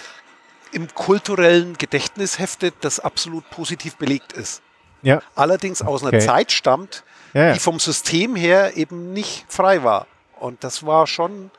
im 0.71 0.93
kulturellen 0.93 1.77
Gedächtnis 1.77 2.39
heftet, 2.39 2.75
das 2.81 2.99
absolut 2.99 3.47
positiv 3.49 3.95
belegt 3.97 4.33
ist. 4.33 4.61
Ja. 5.01 5.21
Allerdings 5.35 5.81
aus 5.81 6.01
einer 6.01 6.09
Okay. 6.15 6.25
Zeit 6.25 6.51
stammt, 6.51 7.03
Ja, 7.33 7.45
ja. 7.47 7.53
die 7.53 7.59
vom 7.59 7.79
System 7.79 8.35
her 8.35 8.77
eben 8.77 9.11
nicht 9.13 9.45
frei 9.49 9.83
war. 9.83 10.05
Und 10.39 10.63
das 10.63 10.85
war 10.85 11.07
schon 11.07 11.49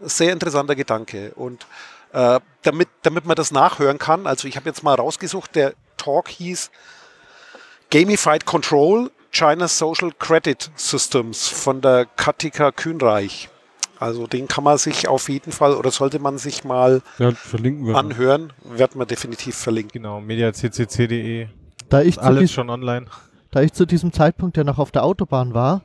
sehr 0.00 0.32
interessanter 0.32 0.74
Gedanke. 0.74 1.32
Und 1.34 1.66
äh, 2.12 2.40
damit, 2.62 2.88
damit 3.02 3.26
man 3.26 3.36
das 3.36 3.50
nachhören 3.50 3.98
kann, 3.98 4.26
also 4.26 4.48
ich 4.48 4.56
habe 4.56 4.68
jetzt 4.68 4.82
mal 4.82 4.94
rausgesucht, 4.94 5.54
der 5.54 5.74
Talk 5.96 6.28
hieß 6.28 6.70
Gamified 7.90 8.46
Control 8.46 9.10
China's 9.32 9.78
Social 9.78 10.10
Credit 10.18 10.70
Systems 10.74 11.46
von 11.48 11.80
der 11.80 12.06
Katika 12.16 12.72
Kühnreich. 12.72 13.48
Also 13.98 14.26
den 14.26 14.48
kann 14.48 14.64
man 14.64 14.78
sich 14.78 15.08
auf 15.08 15.28
jeden 15.28 15.52
Fall 15.52 15.74
oder 15.74 15.90
sollte 15.90 16.18
man 16.18 16.38
sich 16.38 16.64
mal 16.64 17.02
Ja, 17.18 17.32
verlinken 17.32 17.86
wir. 17.86 17.96
anhören. 17.96 18.52
Wird 18.64 18.96
man 18.96 19.06
definitiv 19.06 19.56
verlinken. 19.56 19.92
Genau, 20.02 20.20
mediaccc.de. 20.20 21.48
Da 21.90 22.00
ich, 22.02 22.14
zu 22.14 22.22
Alles 22.22 22.50
schon 22.50 22.70
online. 22.70 23.06
da 23.50 23.60
ich 23.60 23.72
zu 23.72 23.84
diesem 23.84 24.12
Zeitpunkt 24.12 24.56
ja 24.56 24.64
noch 24.64 24.78
auf 24.78 24.90
der 24.90 25.04
Autobahn 25.04 25.52
war, 25.54 25.82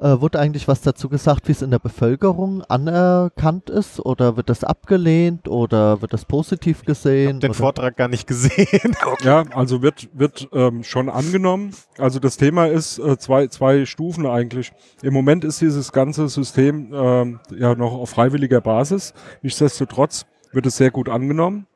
äh, 0.00 0.20
wurde 0.20 0.38
eigentlich 0.38 0.66
was 0.66 0.80
dazu 0.80 1.08
gesagt, 1.08 1.46
wie 1.48 1.52
es 1.52 1.62
in 1.62 1.70
der 1.70 1.78
Bevölkerung 1.78 2.62
anerkannt 2.62 3.68
ist? 3.68 4.00
Oder 4.00 4.36
wird 4.36 4.48
das 4.48 4.64
abgelehnt? 4.64 5.46
Oder 5.48 6.00
wird 6.00 6.12
das 6.12 6.24
positiv 6.24 6.84
gesehen? 6.84 7.40
Den 7.40 7.50
oder? 7.50 7.58
Vortrag 7.58 7.96
gar 7.96 8.08
nicht 8.08 8.26
gesehen. 8.26 8.96
Ja, 9.22 9.44
also 9.54 9.82
wird, 9.82 10.08
wird 10.14 10.48
ähm, 10.52 10.82
schon 10.82 11.08
angenommen. 11.08 11.72
Also 11.98 12.18
das 12.20 12.36
Thema 12.36 12.66
ist 12.66 12.98
äh, 12.98 13.18
zwei, 13.18 13.48
zwei 13.48 13.84
Stufen 13.84 14.24
eigentlich. 14.24 14.72
Im 15.02 15.12
Moment 15.12 15.44
ist 15.44 15.60
dieses 15.60 15.92
ganze 15.92 16.28
System 16.28 16.92
ähm, 16.94 17.40
ja 17.54 17.74
noch 17.74 17.92
auf 17.92 18.10
freiwilliger 18.10 18.60
Basis. 18.60 19.12
Nichtsdestotrotz 19.42 20.26
wird 20.52 20.64
es 20.66 20.76
sehr 20.76 20.90
gut 20.90 21.08
angenommen. 21.08 21.66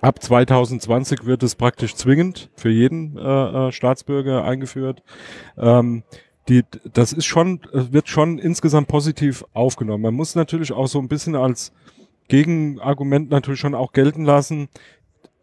Ab 0.00 0.22
2020 0.22 1.24
wird 1.24 1.42
es 1.42 1.54
praktisch 1.54 1.94
zwingend 1.94 2.50
für 2.54 2.68
jeden 2.68 3.16
äh, 3.16 3.68
äh, 3.68 3.72
Staatsbürger 3.72 4.44
eingeführt. 4.44 5.02
Ähm, 5.56 6.04
die, 6.48 6.62
das 6.92 7.12
ist 7.12 7.24
schon, 7.24 7.60
wird 7.72 8.08
schon 8.08 8.38
insgesamt 8.38 8.88
positiv 8.88 9.44
aufgenommen. 9.52 10.02
Man 10.02 10.14
muss 10.14 10.34
natürlich 10.34 10.72
auch 10.72 10.86
so 10.86 10.98
ein 10.98 11.08
bisschen 11.08 11.36
als 11.36 11.72
Gegenargument 12.28 13.30
natürlich 13.30 13.60
schon 13.60 13.74
auch 13.74 13.92
gelten 13.92 14.24
lassen. 14.24 14.68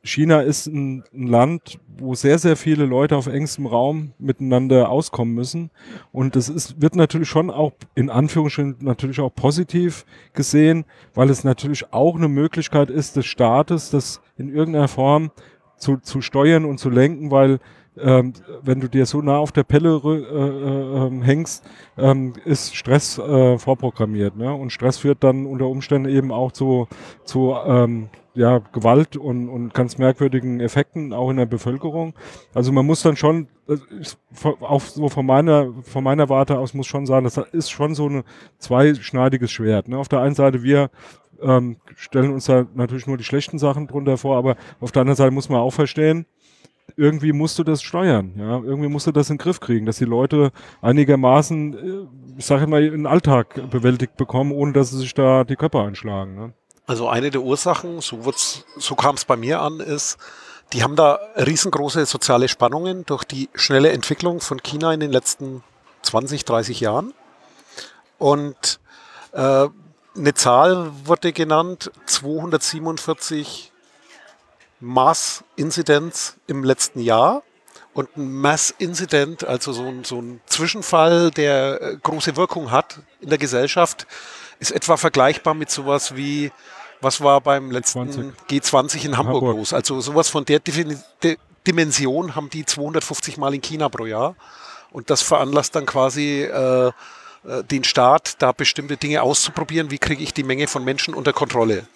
China 0.03 0.41
ist 0.41 0.65
ein, 0.65 1.03
ein 1.13 1.27
Land, 1.27 1.79
wo 1.97 2.15
sehr, 2.15 2.39
sehr 2.39 2.55
viele 2.55 2.85
Leute 2.85 3.15
auf 3.15 3.27
engstem 3.27 3.67
Raum 3.67 4.13
miteinander 4.17 4.89
auskommen 4.89 5.35
müssen. 5.35 5.69
Und 6.11 6.35
das 6.35 6.49
ist, 6.49 6.81
wird 6.81 6.95
natürlich 6.95 7.29
schon 7.29 7.51
auch 7.51 7.73
in 7.93 8.09
Anführungsstrichen 8.09 8.77
natürlich 8.79 9.19
auch 9.19 9.33
positiv 9.33 10.05
gesehen, 10.33 10.85
weil 11.13 11.29
es 11.29 11.43
natürlich 11.43 11.93
auch 11.93 12.15
eine 12.15 12.29
Möglichkeit 12.29 12.89
ist 12.89 13.15
des 13.15 13.27
Staates, 13.27 13.91
das 13.91 14.21
in 14.37 14.53
irgendeiner 14.53 14.87
Form 14.87 15.31
zu, 15.77 15.97
zu 15.97 16.21
steuern 16.21 16.65
und 16.65 16.79
zu 16.79 16.89
lenken, 16.89 17.29
weil 17.29 17.59
ähm, 17.97 18.33
wenn 18.61 18.79
du 18.79 18.87
dir 18.87 19.05
so 19.05 19.21
nah 19.21 19.37
auf 19.37 19.51
der 19.51 19.63
Pelle 19.63 20.01
äh, 20.03 20.09
äh, 20.09 21.07
ähm, 21.07 21.21
hängst, 21.21 21.63
ähm, 21.97 22.33
ist 22.45 22.75
Stress 22.75 23.17
äh, 23.17 23.57
vorprogrammiert. 23.57 24.37
Ne? 24.37 24.53
Und 24.53 24.71
Stress 24.71 24.97
führt 24.99 25.23
dann 25.23 25.45
unter 25.45 25.67
Umständen 25.67 26.09
eben 26.09 26.31
auch 26.31 26.51
zu, 26.51 26.87
zu 27.25 27.55
ähm, 27.65 28.09
ja, 28.33 28.59
Gewalt 28.71 29.17
und, 29.17 29.49
und 29.49 29.73
ganz 29.73 29.97
merkwürdigen 29.97 30.61
Effekten 30.61 31.11
auch 31.11 31.29
in 31.29 31.37
der 31.37 31.45
Bevölkerung. 31.45 32.13
Also 32.53 32.71
man 32.71 32.85
muss 32.85 33.01
dann 33.01 33.17
schon, 33.17 33.47
von- 34.31 34.55
auch 34.61 34.81
so 34.81 35.09
von 35.09 35.25
meiner, 35.25 35.73
von 35.83 36.03
meiner 36.03 36.29
Warte 36.29 36.57
aus 36.57 36.73
muss 36.73 36.87
schon 36.87 37.05
sagen, 37.05 37.25
das 37.25 37.37
ist 37.51 37.71
schon 37.71 37.93
so 37.93 38.07
ein 38.07 38.23
zweischneidiges 38.57 39.51
Schwert. 39.51 39.89
Ne? 39.89 39.97
Auf 39.97 40.07
der 40.07 40.21
einen 40.21 40.35
Seite 40.35 40.63
wir 40.63 40.89
ähm, 41.41 41.77
stellen 41.95 42.31
uns 42.31 42.45
da 42.45 42.65
natürlich 42.73 43.07
nur 43.07 43.17
die 43.17 43.23
schlechten 43.25 43.59
Sachen 43.59 43.87
drunter 43.87 44.17
vor, 44.17 44.37
aber 44.37 44.55
auf 44.79 44.91
der 44.93 45.01
anderen 45.01 45.17
Seite 45.17 45.31
muss 45.31 45.49
man 45.49 45.59
auch 45.59 45.73
verstehen, 45.73 46.25
irgendwie 47.01 47.33
musst 47.33 47.57
du 47.57 47.63
das 47.63 47.81
steuern, 47.81 48.33
ja, 48.37 48.59
irgendwie 48.59 48.87
musst 48.87 49.07
du 49.07 49.11
das 49.11 49.29
in 49.31 49.37
den 49.37 49.43
Griff 49.43 49.59
kriegen, 49.59 49.87
dass 49.87 49.97
die 49.97 50.05
Leute 50.05 50.51
einigermaßen, 50.81 51.73
äh, 51.73 52.37
ich 52.37 52.45
sage 52.45 52.67
mal, 52.67 52.87
den 52.87 53.07
Alltag 53.07 53.71
bewältigt 53.71 54.17
bekommen, 54.17 54.51
ohne 54.51 54.73
dass 54.73 54.91
sie 54.91 54.99
sich 54.99 55.15
da 55.15 55.43
die 55.43 55.55
Köpfe 55.55 55.81
einschlagen. 55.81 56.35
Ne? 56.35 56.53
Also 56.85 57.09
eine 57.09 57.31
der 57.31 57.41
Ursachen, 57.41 58.01
so, 58.01 58.19
so 58.77 58.95
kam 58.95 59.15
es 59.15 59.25
bei 59.25 59.35
mir 59.35 59.61
an, 59.61 59.79
ist, 59.79 60.17
die 60.73 60.83
haben 60.83 60.95
da 60.95 61.19
riesengroße 61.35 62.05
soziale 62.05 62.47
Spannungen 62.47 63.03
durch 63.05 63.23
die 63.23 63.49
schnelle 63.55 63.91
Entwicklung 63.91 64.39
von 64.39 64.61
China 64.61 64.93
in 64.93 64.99
den 64.99 65.11
letzten 65.11 65.63
20, 66.03 66.45
30 66.45 66.79
Jahren. 66.81 67.13
Und 68.19 68.79
äh, 69.31 69.67
eine 70.15 70.33
Zahl 70.35 70.91
wurde 71.05 71.33
genannt, 71.33 71.91
247 72.05 73.70
Mass-Incidents 74.81 76.37
im 76.47 76.63
letzten 76.63 76.99
Jahr. 76.99 77.43
Und 77.93 78.15
ein 78.17 78.33
Mass-Incident, 78.33 79.43
also 79.43 79.73
so 79.73 79.83
ein, 79.83 80.03
so 80.03 80.21
ein 80.21 80.41
Zwischenfall, 80.45 81.31
der 81.31 81.81
äh, 81.81 81.97
große 82.01 82.37
Wirkung 82.37 82.71
hat 82.71 82.99
in 83.19 83.29
der 83.29 83.37
Gesellschaft, 83.37 84.07
ist 84.59 84.71
etwa 84.71 84.95
vergleichbar 84.97 85.53
mit 85.53 85.69
sowas 85.69 86.15
wie, 86.15 86.51
was 87.01 87.21
war 87.21 87.41
beim 87.41 87.71
letzten 87.71 88.09
20. 88.11 88.33
G20 88.49 89.05
in 89.05 89.17
Hamburg, 89.17 89.35
Hamburg. 89.41 89.57
los. 89.57 89.73
Also 89.73 89.99
sowas 89.99 90.29
von 90.29 90.45
der 90.45 90.59
Dimension 91.67 92.35
haben 92.35 92.49
die 92.49 92.65
250 92.65 93.37
Mal 93.37 93.53
in 93.53 93.61
China 93.61 93.89
pro 93.89 94.05
Jahr. 94.05 94.35
Und 94.91 95.09
das 95.09 95.21
veranlasst 95.21 95.75
dann 95.75 95.85
quasi 95.85 96.43
äh, 96.43 96.91
äh, 97.43 97.63
den 97.63 97.83
Staat, 97.83 98.41
da 98.41 98.51
bestimmte 98.51 98.97
Dinge 98.97 99.21
auszuprobieren. 99.21 99.91
Wie 99.91 99.97
kriege 99.97 100.23
ich 100.23 100.33
die 100.33 100.43
Menge 100.43 100.67
von 100.67 100.83
Menschen 100.83 101.13
unter 101.13 101.33
Kontrolle? 101.33 101.87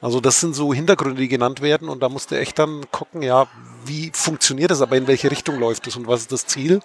Also 0.00 0.20
das 0.20 0.40
sind 0.40 0.54
so 0.54 0.72
Hintergründe, 0.72 1.20
die 1.20 1.28
genannt 1.28 1.60
werden. 1.60 1.88
Und 1.88 2.02
da 2.02 2.08
musst 2.08 2.30
du 2.30 2.38
echt 2.38 2.58
dann 2.58 2.90
gucken, 2.90 3.22
ja, 3.22 3.46
wie 3.84 4.10
funktioniert 4.14 4.70
das, 4.70 4.82
aber 4.82 4.96
in 4.96 5.06
welche 5.06 5.30
Richtung 5.30 5.58
läuft 5.58 5.86
es 5.86 5.96
und 5.96 6.06
was 6.06 6.20
ist 6.22 6.32
das 6.32 6.46
Ziel? 6.46 6.80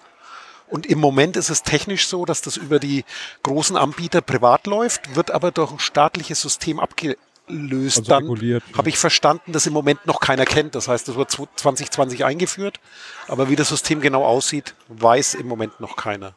Und 0.70 0.88
im 0.88 1.00
Moment 1.00 1.38
ist 1.38 1.50
es 1.50 1.62
technisch 1.62 2.08
so, 2.08 2.25
dass 2.25 2.41
das 2.41 2.58
über 2.58 2.79
die 2.79 3.03
großen 3.43 3.77
Anbieter 3.77 4.22
privat 4.22 4.65
läuft, 4.65 5.15
wird 5.15 5.29
aber 5.29 5.51
durch 5.51 5.72
ein 5.72 5.79
staatliches 5.79 6.41
System 6.41 6.79
abgelöst. 6.79 7.17
Also 7.50 8.01
dann 8.03 8.62
habe 8.75 8.89
ich 8.89 8.98
verstanden, 8.98 9.51
dass 9.51 9.67
im 9.67 9.74
Moment 9.74 10.08
noch 10.08 10.20
keiner 10.20 10.46
kennt. 10.46 10.74
Das 10.74 10.88
heißt, 10.88 11.08
das 11.08 11.15
wird 11.15 11.29
2020 11.29 12.25
eingeführt, 12.25 12.79
aber 13.27 13.50
wie 13.50 13.55
das 13.55 13.70
System 13.70 14.01
genau 14.01 14.24
aussieht, 14.24 14.74
weiß 14.88 15.36
im 15.36 15.48
Moment 15.48 15.79
noch 15.79 15.96
keiner. 15.96 16.34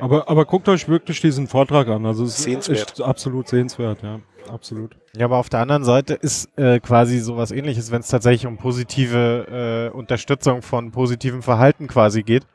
Aber, 0.00 0.28
aber 0.28 0.44
guckt 0.44 0.68
euch 0.68 0.88
wirklich 0.88 1.20
diesen 1.20 1.46
Vortrag 1.46 1.88
an. 1.88 2.06
Also 2.06 2.24
es 2.24 2.38
ist 2.38 2.44
Sehenswert. 2.44 2.78
echt 2.78 3.00
absolut 3.02 3.48
sehenswert, 3.48 4.02
ja. 4.02 4.20
Absolut. 4.48 4.96
Ja, 5.16 5.26
aber 5.26 5.38
auf 5.38 5.48
der 5.48 5.60
anderen 5.60 5.84
Seite 5.84 6.14
ist 6.14 6.56
äh, 6.58 6.80
quasi 6.80 7.18
sowas 7.18 7.50
ähnliches, 7.50 7.90
wenn 7.90 8.00
es 8.00 8.08
tatsächlich 8.08 8.46
um 8.46 8.56
positive 8.56 9.90
äh, 9.92 9.96
Unterstützung 9.96 10.62
von 10.62 10.90
positivem 10.90 11.42
Verhalten 11.42 11.86
quasi 11.86 12.22
geht, 12.22 12.46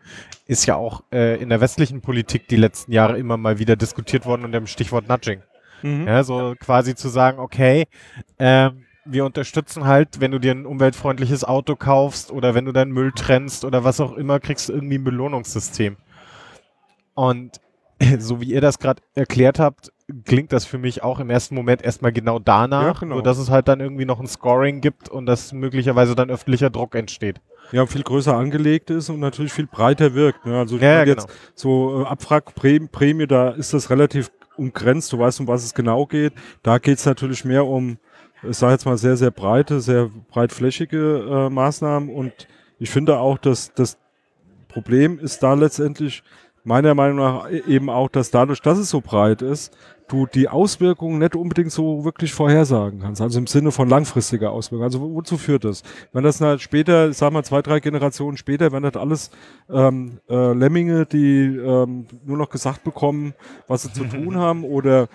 ist 0.46 0.65
ja 0.65 0.75
auch 0.75 1.03
äh, 1.12 1.41
in 1.41 1.50
der 1.50 1.62
westlichen 1.62 2.01
Politik 2.01 2.48
die 2.48 2.55
letzten 2.55 2.91
Jahre 2.91 3.17
immer 3.17 3.38
mal 3.38 3.60
wieder 3.60 3.75
diskutiert 3.75 4.25
worden 4.25 4.43
unter 4.46 4.60
dem 4.60 4.67
Stichwort 4.67 5.08
Nudging. 5.08 5.41
Ja, 5.81 6.24
so 6.24 6.55
quasi 6.60 6.93
zu 6.93 7.08
sagen, 7.08 7.39
okay, 7.39 7.86
ähm, 8.38 8.86
wir 9.05 9.25
unterstützen 9.25 9.86
halt, 9.86 10.19
wenn 10.19 10.31
du 10.31 10.39
dir 10.39 10.51
ein 10.51 10.65
umweltfreundliches 10.65 11.43
Auto 11.43 11.75
kaufst 11.75 12.31
oder 12.31 12.53
wenn 12.53 12.65
du 12.65 12.72
deinen 12.72 12.91
Müll 12.91 13.12
trennst 13.13 13.65
oder 13.65 13.84
was 13.84 14.00
auch 14.00 14.13
immer, 14.13 14.39
kriegst 14.39 14.69
du 14.69 14.74
irgendwie 14.74 14.98
ein 14.98 15.03
Belohnungssystem. 15.03 15.98
Und 17.13 17.60
so 18.19 18.41
wie 18.41 18.51
ihr 18.51 18.62
das 18.62 18.79
gerade 18.79 19.01
erklärt 19.15 19.60
habt, 19.60 19.91
klingt 20.25 20.51
das 20.51 20.65
für 20.65 20.77
mich 20.77 21.03
auch 21.03 21.19
im 21.19 21.29
ersten 21.29 21.55
Moment 21.55 21.81
erstmal 21.81 22.11
genau 22.11 22.39
danach, 22.39 22.83
Ja, 22.95 22.99
genau. 22.99 23.15
nur 23.15 23.23
dass 23.23 23.37
es 23.37 23.49
halt 23.49 23.67
dann 23.67 23.79
irgendwie 23.79 24.05
noch 24.05 24.19
ein 24.19 24.27
Scoring 24.27 24.81
gibt 24.81 25.09
und 25.09 25.25
dass 25.25 25.53
möglicherweise 25.53 26.15
dann 26.15 26.29
öffentlicher 26.29 26.69
Druck 26.69 26.95
entsteht. 26.95 27.41
Ja, 27.71 27.85
viel 27.85 28.01
größer 28.03 28.35
angelegt 28.35 28.89
ist 28.89 29.09
und 29.09 29.19
natürlich 29.19 29.53
viel 29.53 29.67
breiter 29.67 30.15
wirkt. 30.15 30.45
Ne? 30.45 30.57
Also 30.57 30.77
Ja, 30.77 30.91
ja, 30.91 30.97
man 30.99 31.07
jetzt 31.07 31.27
genau. 31.27 31.39
so 31.55 32.01
äh, 32.01 32.05
Abwrackprämie, 32.07 33.27
da 33.27 33.49
ist 33.49 33.73
das 33.73 33.89
relativ 33.89 34.31
umgrenzt. 34.57 35.13
Du 35.13 35.19
weißt, 35.19 35.39
um 35.39 35.47
was 35.47 35.63
es 35.63 35.73
genau 35.73 36.05
geht. 36.05 36.33
Da 36.63 36.79
geht 36.79 36.97
es 36.97 37.05
natürlich 37.05 37.45
mehr 37.45 37.65
um, 37.65 37.97
ich 38.41 38.57
sage 38.57 38.73
jetzt 38.73 38.85
mal, 38.85 38.97
sehr, 38.97 39.17
sehr 39.17 39.31
breite, 39.31 39.79
sehr 39.81 40.09
breitflächige 40.31 41.47
äh, 41.47 41.49
Maßnahmen. 41.49 42.09
Und 42.09 42.47
ich 42.79 42.89
finde 42.89 43.19
auch, 43.19 43.37
dass 43.37 43.73
das 43.73 43.97
Problem 44.67 45.19
ist 45.19 45.41
da 45.43 45.53
letztendlich 45.53 46.23
meiner 46.69 46.95
Meinung 46.95 47.17
nach 47.17 47.49
e- 47.49 47.63
eben 47.67 47.89
auch, 47.89 48.07
dass 48.09 48.31
dadurch, 48.31 48.61
dass 48.61 48.77
es 48.77 48.89
so 48.89 49.01
breit 49.01 49.41
ist, 49.41 49.75
du 50.07 50.25
die 50.25 50.47
Auswirkungen 50.47 51.19
nicht 51.19 51.35
unbedingt 51.35 51.71
so 51.71 52.03
wirklich 52.05 52.33
vorhersagen 52.33 52.99
kannst. 53.01 53.21
Also 53.21 53.38
im 53.39 53.45
Sinne 53.47 53.71
von 53.71 53.89
langfristiger 53.89 54.51
Auswirkungen. 54.51 54.85
Also 54.85 55.01
wo- 55.01 55.13
wozu 55.15 55.38
führt 55.38 55.65
das? 55.65 55.83
Wenn 56.13 56.23
das 56.23 56.39
halt 56.41 56.61
später, 56.61 57.11
sagen 57.13 57.35
wir 57.35 57.43
zwei, 57.43 57.61
drei 57.61 57.79
Generationen 57.79 58.38
später, 58.38 58.71
wenn 58.71 58.83
das 58.83 58.95
alles 58.95 59.31
ähm, 59.69 60.19
äh, 60.29 60.53
Lemminge, 60.53 61.05
die 61.05 61.45
ähm, 61.57 62.05
nur 62.25 62.38
noch 62.38 62.49
gesagt 62.49 62.83
bekommen, 62.83 63.33
was 63.67 63.83
sie 63.83 63.93
zu 63.93 64.05
tun 64.05 64.35
haben, 64.45 64.63
oder 64.63 65.09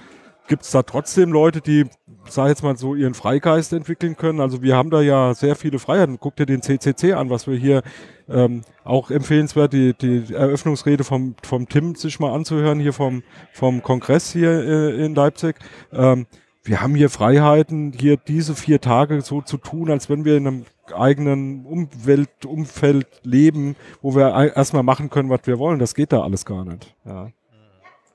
gibt 0.48 0.62
es 0.62 0.70
da 0.70 0.82
trotzdem 0.82 1.32
Leute, 1.32 1.60
die, 1.60 1.86
sag 2.28 2.48
jetzt 2.48 2.62
mal 2.62 2.76
so, 2.76 2.94
ihren 2.94 3.14
Freigeist 3.14 3.72
entwickeln 3.72 4.16
können? 4.16 4.40
Also 4.40 4.62
wir 4.62 4.76
haben 4.76 4.90
da 4.90 5.00
ja 5.00 5.34
sehr 5.34 5.56
viele 5.56 5.78
Freiheiten. 5.78 6.18
Guck 6.20 6.36
dir 6.36 6.46
den 6.46 6.62
CCC 6.62 7.14
an, 7.14 7.30
was 7.30 7.46
wir 7.46 7.56
hier 7.56 7.82
ähm, 8.28 8.62
auch 8.84 9.10
empfehlenswert, 9.10 9.72
die, 9.72 9.94
die 9.94 10.32
Eröffnungsrede 10.32 11.04
vom, 11.04 11.34
vom 11.42 11.68
Tim 11.68 11.94
sich 11.94 12.20
mal 12.20 12.34
anzuhören, 12.34 12.80
hier 12.80 12.92
vom, 12.92 13.22
vom 13.52 13.82
Kongress 13.82 14.32
hier 14.32 14.50
äh, 14.50 15.04
in 15.04 15.14
Leipzig. 15.14 15.56
Ähm, 15.92 16.26
wir 16.62 16.80
haben 16.80 16.94
hier 16.94 17.10
Freiheiten, 17.10 17.92
hier 17.92 18.16
diese 18.16 18.54
vier 18.54 18.80
Tage 18.80 19.20
so 19.20 19.42
zu 19.42 19.58
tun, 19.58 19.90
als 19.90 20.08
wenn 20.08 20.24
wir 20.24 20.36
in 20.36 20.46
einem 20.46 20.64
eigenen 20.94 21.66
Umwelt, 21.66 22.46
Umfeld 22.46 23.06
leben, 23.22 23.76
wo 24.00 24.14
wir 24.14 24.34
erstmal 24.56 24.82
machen 24.82 25.10
können, 25.10 25.28
was 25.28 25.40
wir 25.44 25.58
wollen. 25.58 25.78
Das 25.78 25.94
geht 25.94 26.12
da 26.12 26.22
alles 26.22 26.46
gar 26.46 26.64
nicht. 26.64 26.94
Ja. 27.04 27.30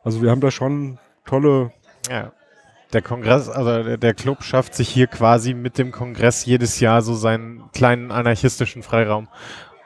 Also 0.03 0.21
wir 0.23 0.31
haben 0.31 0.41
da 0.41 0.49
schon 0.49 0.97
tolle 1.25 1.71
Ja. 2.09 2.31
der 2.93 3.01
Kongress, 3.01 3.49
also 3.49 3.97
der, 3.97 4.13
Club 4.13 4.43
schafft 4.43 4.73
sich 4.73 4.89
hier 4.89 5.07
quasi 5.07 5.53
mit 5.53 5.77
dem 5.77 5.91
Kongress 5.91 6.45
jedes 6.45 6.79
Jahr 6.79 7.01
so 7.01 7.13
seinen 7.13 7.71
kleinen 7.71 8.11
anarchistischen 8.11 8.81
Freiraum. 8.83 9.27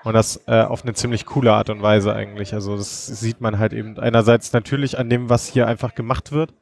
Und 0.03 0.13
das 0.13 0.41
äh, 0.47 0.61
auf 0.61 0.83
eine 0.83 0.93
ziemlich 0.93 1.25
coole 1.25 1.53
Art 1.53 1.69
und 1.69 1.81
Weise 1.81 2.13
eigentlich. 2.13 2.53
Also 2.53 2.75
das 2.75 3.07
sieht 3.07 3.39
man 3.39 3.57
halt 3.57 3.73
eben 3.73 3.97
einerseits 3.97 4.51
natürlich 4.51 4.97
an 4.99 5.09
dem, 5.09 5.29
was 5.29 5.47
hier 5.47 5.67
einfach 5.67 5.95
gemacht 5.95 6.31
wird. 6.31 6.53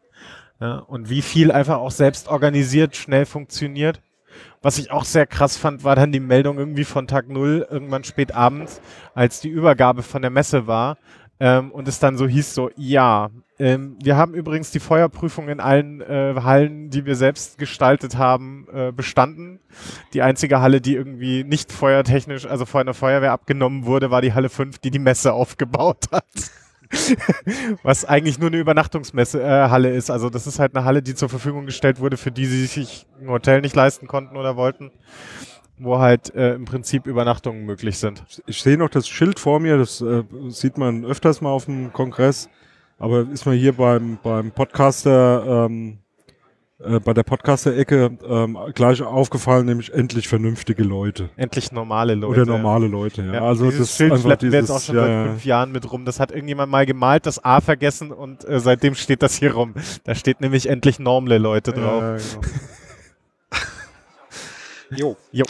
Ja, 0.60 0.78
und 0.78 1.10
wie 1.10 1.24
viel 1.24 1.52
einfach 1.52 1.78
auch 1.78 1.90
selbst 1.90 2.28
organisiert, 2.28 2.96
schnell 2.96 3.26
funktioniert. 3.26 4.00
Was 4.62 4.78
ich 4.78 4.92
auch 4.92 5.06
sehr 5.06 5.26
krass 5.26 5.58
fand, 5.58 5.84
war 5.84 5.96
dann 5.96 6.12
die 6.12 6.20
Meldung 6.20 6.60
irgendwie 6.60 6.84
von 6.84 7.08
Tag 7.08 7.30
Null, 7.30 7.66
irgendwann 7.70 8.04
spät 8.04 8.36
abends, 8.36 8.80
als 9.16 9.42
die 9.42 9.50
Übergabe 9.50 10.04
von 10.04 10.22
der 10.22 10.30
Messe 10.30 10.68
war. 10.68 10.98
Ähm, 11.40 11.72
und 11.72 11.88
es 11.88 11.98
dann 11.98 12.16
so 12.16 12.28
hieß 12.28 12.54
so, 12.54 12.70
ja, 12.76 13.32
ähm, 13.62 13.96
wir 14.02 14.18
haben 14.18 14.34
übrigens 14.34 14.72
die 14.72 14.80
Feuerprüfung 14.80 15.48
in 15.48 15.60
allen 15.60 16.02
äh, 16.02 16.34
Hallen, 16.44 16.90
die 16.90 17.06
wir 17.06 17.16
selbst 17.16 17.60
gestaltet 17.60 18.18
haben, 18.18 18.66
äh, 18.74 18.92
bestanden. 18.92 19.60
Die 20.14 20.24
einzige 20.24 20.62
Halle, 20.62 20.82
die 20.82 20.96
irgendwie 20.96 21.44
nicht 21.44 21.72
feuertechnisch, 21.72 22.48
also 22.48 22.66
vor 22.66 22.82
einer 22.82 22.96
Feuerwehr 22.96 23.32
abgenommen 23.32 23.86
wurde, 23.86 24.10
war 24.10 24.24
die 24.24 24.34
Halle 24.34 24.50
5, 24.50 24.80
die 24.80 24.90
die 24.90 24.98
Messe 24.98 25.34
aufgebaut 25.34 26.06
hat. 26.12 26.26
Was 27.84 28.04
eigentlich 28.04 28.40
nur 28.40 28.48
eine 28.48 28.58
Übernachtungsmesse 28.58 29.40
äh, 29.44 29.96
ist. 29.96 30.10
Also 30.10 30.32
das 30.32 30.48
ist 30.48 30.58
halt 30.58 30.76
eine 30.76 30.84
Halle, 30.84 31.04
die 31.04 31.14
zur 31.14 31.30
Verfügung 31.30 31.68
gestellt 31.68 32.00
wurde, 32.00 32.18
für 32.18 32.32
die 32.32 32.48
sie 32.48 32.66
sich 32.66 33.06
ein 33.22 33.30
Hotel 33.30 33.62
nicht 33.62 33.76
leisten 33.76 34.08
konnten 34.08 34.38
oder 34.38 34.56
wollten 34.56 34.90
wo 35.84 35.98
halt 35.98 36.36
äh, 36.36 36.54
im 36.54 36.66
Prinzip 36.66 37.08
Übernachtungen 37.08 37.66
möglich 37.66 37.98
sind. 37.98 38.24
Ich 38.46 38.62
sehe 38.62 38.78
noch 38.78 38.90
das 38.90 39.08
Schild 39.10 39.40
vor 39.40 39.60
mir, 39.60 39.80
das 39.80 40.00
äh, 40.00 40.24
sieht 40.50 40.78
man 40.78 41.04
öfters 41.04 41.42
mal 41.42 41.50
auf 41.50 41.66
dem 41.66 41.92
Kongress, 41.92 42.50
aber 43.02 43.28
ist 43.32 43.46
mir 43.46 43.54
hier 43.54 43.74
beim, 43.74 44.20
beim 44.22 44.52
Podcaster, 44.52 45.66
ähm, 45.66 45.98
äh, 46.80 47.00
bei 47.00 47.14
der 47.14 47.24
Podcaster-Ecke 47.24 48.18
ähm, 48.28 48.58
gleich 48.76 49.02
aufgefallen, 49.02 49.66
nämlich 49.66 49.92
endlich 49.92 50.28
vernünftige 50.28 50.84
Leute. 50.84 51.30
Endlich 51.36 51.72
normale 51.72 52.14
Leute. 52.14 52.42
Oder 52.42 52.52
normale 52.52 52.88
Leute, 52.88 53.24
ja. 53.24 53.34
Ja, 53.34 53.42
also 53.42 53.66
dieses 53.66 53.90
das 53.90 53.98
Schild 53.98 54.20
schleppen 54.20 54.52
wir 54.52 54.60
jetzt 54.60 54.70
auch 54.70 54.80
schon 54.80 54.96
ja, 54.96 55.06
seit 55.06 55.28
fünf 55.30 55.46
Jahren 55.46 55.72
mit 55.72 55.92
rum. 55.92 56.06
Das 56.06 56.20
hat 56.20 56.32
irgendjemand 56.32 56.72
mal 56.72 56.86
gemalt, 56.86 57.26
das 57.26 57.44
A 57.44 57.60
vergessen 57.60 58.12
und 58.12 58.48
äh, 58.48 58.60
seitdem 58.60 58.94
steht 58.94 59.24
das 59.24 59.36
hier 59.36 59.54
rum. 59.54 59.74
Da 60.04 60.14
steht 60.14 60.40
nämlich 60.40 60.70
endlich 60.70 61.00
normale 61.00 61.40
Leute 61.40 61.74
drauf. 61.74 62.04
Ja, 62.04 62.18
genau. 62.18 62.48
Jo. 64.96 65.18
Jo. 65.32 65.46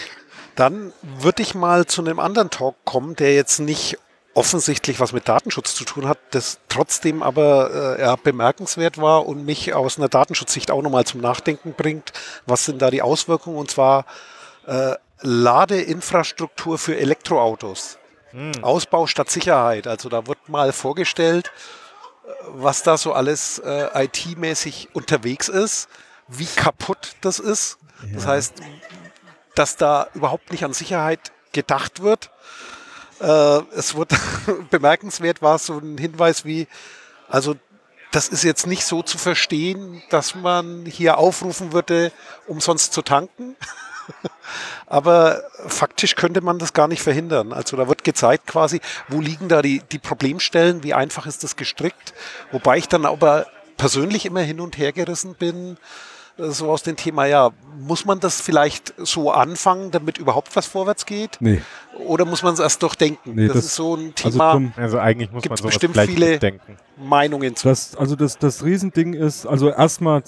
Dann 0.55 0.93
würde 1.19 1.41
ich 1.41 1.55
mal 1.55 1.85
zu 1.85 2.01
einem 2.01 2.19
anderen 2.19 2.49
Talk 2.49 2.75
kommen, 2.85 3.15
der 3.15 3.33
jetzt 3.33 3.59
nicht 3.59 3.97
offensichtlich 4.33 4.99
was 4.99 5.11
mit 5.11 5.27
Datenschutz 5.27 5.75
zu 5.75 5.83
tun 5.83 6.07
hat, 6.07 6.17
das 6.31 6.59
trotzdem 6.69 7.21
aber 7.21 7.97
äh, 7.97 8.01
ja, 8.01 8.15
bemerkenswert 8.15 8.97
war 8.97 9.27
und 9.27 9.45
mich 9.45 9.73
aus 9.73 9.97
einer 9.97 10.07
Datenschutzsicht 10.07 10.71
auch 10.71 10.81
nochmal 10.81 11.05
zum 11.05 11.21
Nachdenken 11.21 11.73
bringt. 11.73 12.13
Was 12.45 12.65
sind 12.65 12.81
da 12.81 12.89
die 12.89 13.01
Auswirkungen? 13.01 13.57
Und 13.57 13.69
zwar 13.69 14.05
äh, 14.67 14.95
Ladeinfrastruktur 15.21 16.77
für 16.77 16.97
Elektroautos. 16.97 17.97
Ausbau 18.61 19.07
statt 19.07 19.29
Sicherheit. 19.29 19.87
Also 19.87 20.07
da 20.07 20.25
wird 20.27 20.47
mal 20.47 20.71
vorgestellt, 20.71 21.51
äh, 22.25 22.31
was 22.47 22.83
da 22.83 22.97
so 22.97 23.13
alles 23.13 23.59
äh, 23.59 24.05
IT-mäßig 24.05 24.89
unterwegs 24.93 25.49
ist, 25.49 25.89
wie 26.27 26.45
kaputt 26.45 27.15
das 27.21 27.39
ist. 27.39 27.77
Das 28.13 28.25
heißt, 28.25 28.53
dass 29.53 29.75
da 29.75 30.07
überhaupt 30.15 30.51
nicht 30.51 30.63
an 30.63 30.73
Sicherheit 30.73 31.31
gedacht 31.51 32.01
wird. 32.01 32.31
Äh, 33.21 33.61
es 33.75 33.95
wird 33.95 34.11
bemerkenswert, 34.71 35.41
war 35.41 35.59
so 35.59 35.77
ein 35.77 35.97
Hinweis 35.97 36.43
wie, 36.43 36.67
also 37.29 37.55
das 38.11 38.27
ist 38.27 38.43
jetzt 38.43 38.67
nicht 38.67 38.83
so 38.83 39.03
zu 39.03 39.17
verstehen, 39.17 40.01
dass 40.09 40.35
man 40.35 40.85
hier 40.85 41.17
aufrufen 41.17 41.71
würde, 41.71 42.11
umsonst 42.47 42.93
zu 42.93 43.01
tanken. 43.01 43.55
Aber 44.87 45.43
faktisch 45.67 46.15
könnte 46.15 46.41
man 46.41 46.59
das 46.59 46.73
gar 46.73 46.87
nicht 46.89 47.01
verhindern. 47.01 47.53
Also 47.53 47.77
da 47.77 47.87
wird 47.87 48.03
gezeigt 48.03 48.47
quasi, 48.47 48.81
wo 49.07 49.21
liegen 49.21 49.47
da 49.47 49.61
die, 49.61 49.81
die 49.91 49.99
Problemstellen, 49.99 50.83
wie 50.83 50.93
einfach 50.93 51.25
ist 51.25 51.43
das 51.43 51.55
gestrickt. 51.55 52.13
Wobei 52.51 52.77
ich 52.77 52.89
dann 52.89 53.05
aber 53.05 53.45
persönlich 53.77 54.25
immer 54.25 54.41
hin 54.41 54.59
und 54.59 54.77
her 54.77 54.91
gerissen 54.91 55.35
bin, 55.35 55.77
so 56.37 56.69
aus 56.71 56.83
dem 56.83 56.95
Thema, 56.95 57.25
ja, 57.25 57.51
muss 57.79 58.05
man 58.05 58.19
das 58.19 58.41
vielleicht 58.41 58.93
so 58.97 59.31
anfangen, 59.31 59.91
damit 59.91 60.17
überhaupt 60.17 60.55
was 60.55 60.65
vorwärts 60.65 61.05
geht? 61.05 61.37
Nee, 61.39 61.61
Oder 62.07 62.25
muss 62.25 62.41
man 62.41 62.53
es 62.53 62.59
erst 62.59 62.81
durchdenken? 62.83 63.33
Nee, 63.35 63.47
das, 63.47 63.57
das- 63.57 63.65
ist 63.65 63.75
so 63.75 63.95
ein 63.95 64.13
also 64.23 64.29
Thema, 64.37 64.51
zum, 64.53 64.73
Also 64.77 64.97
eigentlich 64.99 65.31
muss 65.31 65.43
man 65.47 65.57
sowas 65.57 65.71
bestimmt 65.71 65.97
viele- 65.97 66.31
mitdenken. 66.31 66.77
Meinungen 67.03 67.55
zu. 67.55 67.67
Das, 67.67 67.95
also 67.95 68.15
das, 68.15 68.37
das 68.37 68.63
Riesending 68.63 69.13
ist, 69.13 69.45
also 69.47 69.69
erstmal, 69.69 70.21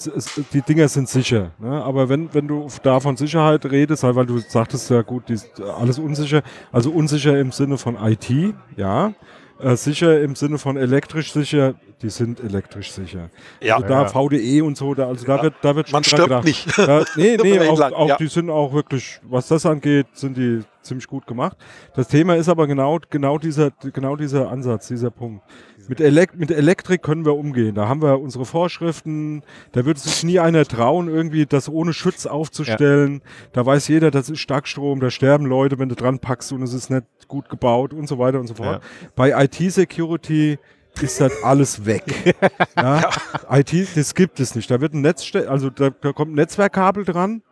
die 0.52 0.62
Dinger 0.62 0.88
sind 0.88 1.08
sicher. 1.08 1.52
Ne? 1.58 1.82
Aber 1.84 2.08
wenn, 2.08 2.32
wenn 2.34 2.48
du 2.48 2.66
da 2.82 2.98
von 3.00 3.16
Sicherheit 3.16 3.64
redest, 3.66 4.02
halt, 4.02 4.16
weil 4.16 4.26
du 4.26 4.38
sagtest 4.38 4.90
ja 4.90 5.02
gut, 5.02 5.28
die 5.28 5.34
ist 5.34 5.60
alles 5.60 5.98
unsicher, 6.00 6.42
also 6.72 6.90
unsicher 6.90 7.38
im 7.38 7.52
Sinne 7.52 7.78
von 7.78 7.96
IT, 7.96 8.54
ja. 8.76 9.12
Äh, 9.60 9.76
sicher 9.76 10.20
im 10.20 10.34
Sinne 10.34 10.58
von 10.58 10.76
elektrisch 10.76 11.32
sicher, 11.32 11.74
die 12.02 12.10
sind 12.10 12.40
elektrisch 12.40 12.90
sicher. 12.90 13.30
Ja. 13.60 13.76
Also 13.76 13.88
da. 13.88 14.06
VDE 14.06 14.62
und 14.62 14.76
so, 14.76 14.94
da, 14.94 15.06
also 15.08 15.24
da 15.24 15.42
wird, 15.42 15.54
da 15.62 15.76
wird 15.76 15.88
schon 15.88 15.96
Man 15.96 16.04
stirbt 16.04 16.22
gedacht. 16.24 16.44
nicht. 16.44 16.76
Ja, 16.76 17.04
nee, 17.16 17.36
nee, 17.42 17.60
auch, 17.60 17.80
auch 17.80 18.16
die 18.16 18.26
sind 18.26 18.50
auch 18.50 18.72
wirklich, 18.72 19.20
was 19.22 19.48
das 19.48 19.64
angeht, 19.64 20.06
sind 20.12 20.36
die 20.36 20.62
ziemlich 20.84 21.06
gut 21.06 21.26
gemacht. 21.26 21.56
Das 21.94 22.08
Thema 22.08 22.36
ist 22.36 22.48
aber 22.48 22.66
genau, 22.66 22.98
genau 23.10 23.38
dieser, 23.38 23.70
genau 23.92 24.16
dieser 24.16 24.50
Ansatz, 24.50 24.88
dieser 24.88 25.10
Punkt. 25.10 25.42
Mit, 25.88 26.00
Elek 26.00 26.34
mit 26.36 26.50
Elektrik 26.50 27.02
können 27.02 27.24
wir 27.24 27.34
umgehen. 27.36 27.74
Da 27.74 27.88
haben 27.88 28.00
wir 28.00 28.20
unsere 28.20 28.44
Vorschriften. 28.44 29.42
Da 29.72 29.84
wird 29.84 29.98
sich 29.98 30.24
nie 30.24 30.40
einer 30.40 30.64
trauen, 30.64 31.08
irgendwie 31.08 31.46
das 31.46 31.68
ohne 31.68 31.92
Schutz 31.92 32.26
aufzustellen. 32.26 33.20
Da 33.52 33.66
weiß 33.66 33.88
jeder, 33.88 34.10
das 34.10 34.30
ist 34.30 34.40
Starkstrom, 34.40 35.00
da 35.00 35.10
sterben 35.10 35.46
Leute, 35.46 35.78
wenn 35.78 35.88
du 35.88 35.94
dran 35.94 36.18
packst 36.18 36.52
und 36.52 36.62
es 36.62 36.72
ist 36.72 36.90
nicht 36.90 37.04
gut 37.28 37.48
gebaut 37.48 37.92
und 37.92 38.08
so 38.08 38.18
weiter 38.18 38.40
und 38.40 38.46
so 38.46 38.54
fort. 38.54 38.82
Bei 39.14 39.44
IT-Security 39.44 40.58
ist 41.00 41.20
das 41.20 41.32
alles 41.42 41.84
weg. 41.84 42.34
ja? 42.76 43.10
IT, 43.50 43.96
das 43.96 44.14
gibt 44.14 44.40
es 44.40 44.54
nicht. 44.54 44.70
Da 44.70 44.80
wird 44.80 44.94
ein 44.94 45.00
Netz, 45.00 45.34
also 45.34 45.70
da, 45.70 45.90
da 45.90 46.12
kommt 46.12 46.32
ein 46.32 46.36
Netzwerkkabel 46.36 47.04
dran 47.04 47.42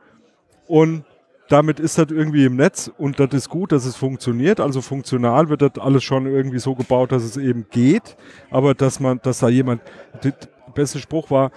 und 0.67 1.05
damit 1.53 1.79
ist 1.79 1.99
das 1.99 2.07
irgendwie 2.11 2.47
im 2.47 2.57
Netz 2.57 2.91
und 2.97 3.21
das 3.21 3.29
ist 3.33 3.51
gut, 3.51 3.73
dass 3.73 3.85
es 3.85 3.95
funktioniert. 3.95 4.59
Also 4.59 4.81
funktional 4.81 5.51
wird 5.51 5.61
das 5.61 5.73
alles 5.79 6.03
schon 6.03 6.27
irgendwie 6.27 6.59
so 6.59 6.75
gebaut, 6.75 7.13
dass 7.13 7.23
es 7.23 7.37
eben 7.37 7.67
geht. 7.71 8.17
Aber 8.51 8.75
dass 8.75 9.01
man, 9.01 9.21
dass 9.23 9.41
da 9.41 9.49
jemand, 9.49 9.83
der 10.25 10.33
beste 10.75 10.99
Spruch 10.99 11.31
war, 11.31 11.51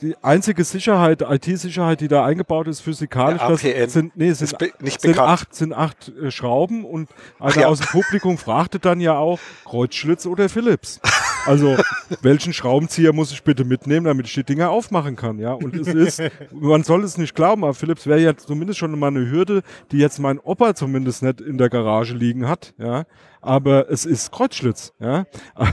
die 0.00 0.14
einzige 0.22 0.62
Sicherheit, 0.62 1.22
IT-Sicherheit, 1.22 2.00
die 2.02 2.08
da 2.08 2.24
eingebaut 2.24 2.68
ist, 2.68 2.82
physikalisch, 2.82 3.40
das 3.40 3.92
sind, 3.92 4.16
nee, 4.16 4.32
sind, 4.32 4.58
be 4.58 4.70
nicht 4.80 5.00
sind 5.00 5.18
acht, 5.18 5.54
sind 5.54 5.72
acht 5.72 6.12
äh, 6.20 6.30
Schrauben 6.30 6.84
und 6.84 7.08
einer 7.40 7.62
ja. 7.62 7.66
aus 7.68 7.80
dem 7.80 7.88
Publikum 7.88 8.38
fragte 8.38 8.78
dann 8.78 9.00
ja 9.00 9.16
auch 9.16 9.40
Kreuzschlitz 9.64 10.26
oder 10.26 10.48
Philips. 10.48 11.00
Also, 11.46 11.76
welchen 12.22 12.52
Schraubenzieher 12.52 13.12
muss 13.12 13.32
ich 13.32 13.42
bitte 13.42 13.64
mitnehmen, 13.64 14.06
damit 14.06 14.26
ich 14.26 14.34
die 14.34 14.44
Dinger 14.44 14.70
aufmachen 14.70 15.16
kann, 15.16 15.38
ja? 15.38 15.52
Und 15.52 15.74
es 15.74 15.88
ist, 15.88 16.22
man 16.52 16.84
soll 16.84 17.04
es 17.04 17.18
nicht 17.18 17.34
glauben, 17.34 17.64
aber 17.64 17.74
Philips 17.74 18.06
wäre 18.06 18.20
ja 18.20 18.36
zumindest 18.36 18.78
schon 18.78 18.98
mal 18.98 19.08
eine 19.08 19.30
Hürde, 19.30 19.62
die 19.92 19.98
jetzt 19.98 20.18
mein 20.18 20.38
Opa 20.38 20.74
zumindest 20.74 21.22
nicht 21.22 21.40
in 21.40 21.58
der 21.58 21.68
Garage 21.68 22.14
liegen 22.14 22.48
hat, 22.48 22.74
ja? 22.78 23.04
Aber 23.40 23.90
es 23.90 24.06
ist 24.06 24.32
Kreuzschlitz, 24.32 24.94
ja? 25.00 25.26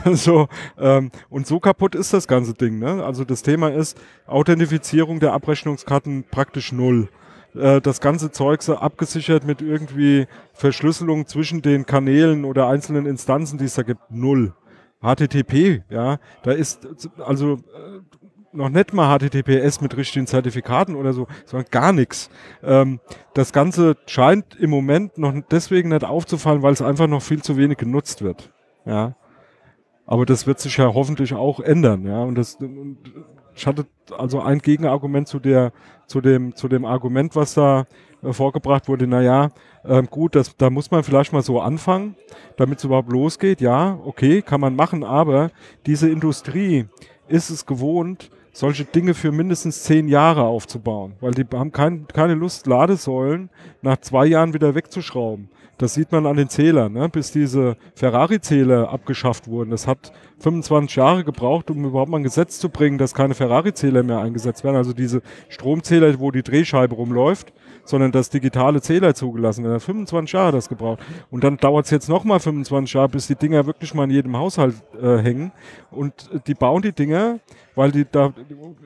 Also, 0.03 0.47
ähm, 0.77 1.11
und 1.29 1.47
so 1.47 1.59
kaputt 1.59 1.95
ist 1.95 2.13
das 2.13 2.27
ganze 2.27 2.53
Ding, 2.53 2.79
ne? 2.79 3.03
Also, 3.03 3.23
das 3.23 3.41
Thema 3.41 3.69
ist 3.69 3.99
Authentifizierung 4.27 5.19
der 5.19 5.33
Abrechnungskarten 5.33 6.25
praktisch 6.29 6.71
null 6.71 7.09
äh, 7.55 7.81
das 7.81 8.01
ganze 8.01 8.31
Zeug 8.31 8.61
so 8.61 8.77
abgesichert 8.77 9.45
mit 9.45 9.61
irgendwie 9.61 10.27
Verschlüsselung 10.53 11.27
zwischen 11.27 11.61
den 11.61 11.85
Kanälen 11.85 12.45
oder 12.45 12.67
einzelnen 12.67 13.05
Instanzen, 13.05 13.57
die 13.57 13.65
es 13.65 13.75
da 13.75 13.83
gibt, 13.83 14.01
null. 14.09 14.53
HTTP, 15.01 15.83
ja, 15.89 16.19
da 16.43 16.51
ist 16.51 16.87
also 17.19 17.53
äh, 17.53 18.01
noch 18.53 18.69
nicht 18.69 18.93
mal 18.93 19.17
HTTPS 19.17 19.81
mit 19.81 19.95
richtigen 19.95 20.27
Zertifikaten 20.27 20.95
oder 20.95 21.13
so, 21.13 21.27
sondern 21.45 21.69
gar 21.71 21.93
nichts. 21.93 22.29
Ähm, 22.63 22.99
das 23.33 23.53
Ganze 23.53 23.97
scheint 24.05 24.55
im 24.55 24.69
Moment 24.69 25.17
noch 25.17 25.33
deswegen 25.49 25.89
nicht 25.89 26.03
aufzufallen, 26.03 26.61
weil 26.61 26.73
es 26.73 26.81
einfach 26.81 27.07
noch 27.07 27.21
viel 27.21 27.41
zu 27.41 27.57
wenig 27.57 27.77
genutzt 27.77 28.21
wird. 28.21 28.51
Ja. 28.85 29.15
Aber 30.05 30.25
das 30.25 30.45
wird 30.47 30.59
sich 30.59 30.77
ja 30.77 30.93
hoffentlich 30.93 31.33
auch 31.33 31.59
ändern, 31.59 32.05
ja. 32.05 32.21
Und 32.23 32.35
das 32.35 32.55
und 32.55 32.97
ich 33.55 33.67
hatte 33.67 33.85
also 34.17 34.41
ein 34.41 34.59
Gegenargument 34.59 35.27
zu 35.27 35.39
der, 35.39 35.71
zu 36.07 36.21
dem, 36.21 36.55
zu 36.55 36.67
dem 36.67 36.85
Argument, 36.85 37.35
was 37.35 37.53
da 37.53 37.85
äh, 38.23 38.33
vorgebracht 38.33 38.87
wurde, 38.87 39.07
naja, 39.07 39.51
ähm, 39.85 40.07
gut, 40.07 40.35
das, 40.35 40.55
da 40.57 40.69
muss 40.69 40.91
man 40.91 41.03
vielleicht 41.03 41.33
mal 41.33 41.41
so 41.41 41.59
anfangen, 41.59 42.15
damit 42.57 42.79
es 42.79 42.83
überhaupt 42.83 43.11
losgeht. 43.11 43.61
Ja, 43.61 43.99
okay, 44.05 44.41
kann 44.41 44.61
man 44.61 44.75
machen, 44.75 45.03
aber 45.03 45.51
diese 45.85 46.09
Industrie 46.09 46.85
ist 47.27 47.49
es 47.49 47.65
gewohnt, 47.65 48.29
solche 48.53 48.85
Dinge 48.85 49.13
für 49.13 49.31
mindestens 49.31 49.83
zehn 49.83 50.07
Jahre 50.07 50.43
aufzubauen, 50.43 51.13
weil 51.21 51.31
die 51.31 51.45
haben 51.53 51.71
kein, 51.71 52.07
keine 52.07 52.33
Lust, 52.33 52.67
Ladesäulen 52.67 53.49
nach 53.81 53.97
zwei 53.97 54.25
Jahren 54.25 54.53
wieder 54.53 54.75
wegzuschrauben. 54.75 55.49
Das 55.81 55.95
sieht 55.95 56.11
man 56.11 56.27
an 56.27 56.37
den 56.37 56.47
Zählern, 56.47 56.93
ne? 56.93 57.09
bis 57.09 57.31
diese 57.31 57.75
Ferrari-Zähler 57.95 58.89
abgeschafft 58.89 59.47
wurden. 59.47 59.71
Das 59.71 59.87
hat 59.87 60.11
25 60.37 60.95
Jahre 60.95 61.23
gebraucht, 61.23 61.71
um 61.71 61.83
überhaupt 61.83 62.11
mal 62.11 62.17
ein 62.17 62.23
Gesetz 62.23 62.59
zu 62.59 62.69
bringen, 62.69 62.99
dass 62.99 63.15
keine 63.15 63.33
Ferrari-Zähler 63.33 64.03
mehr 64.03 64.19
eingesetzt 64.19 64.63
werden. 64.63 64.75
Also 64.75 64.93
diese 64.93 65.23
Stromzähler, 65.49 66.19
wo 66.19 66.29
die 66.29 66.43
Drehscheibe 66.43 66.93
rumläuft, 66.93 67.51
sondern 67.83 68.11
dass 68.11 68.29
digitale 68.29 68.79
Zähler 68.81 69.15
zugelassen 69.15 69.63
werden. 69.63 69.79
25 69.79 70.33
Jahre 70.33 70.47
hat 70.49 70.53
das 70.53 70.69
gebraucht. 70.69 70.99
Und 71.31 71.43
dann 71.43 71.57
dauert 71.57 71.85
es 71.85 71.91
jetzt 71.91 72.09
nochmal 72.09 72.39
25 72.39 72.93
Jahre, 72.93 73.09
bis 73.09 73.25
die 73.25 73.35
Dinger 73.35 73.65
wirklich 73.65 73.95
mal 73.95 74.03
in 74.03 74.11
jedem 74.11 74.37
Haushalt 74.37 74.75
äh, 75.01 75.17
hängen. 75.17 75.51
Und 75.89 76.29
äh, 76.31 76.39
die 76.45 76.53
bauen 76.53 76.83
die 76.83 76.91
Dinger, 76.91 77.39
weil 77.73 77.91
die 77.91 78.05
da 78.09 78.33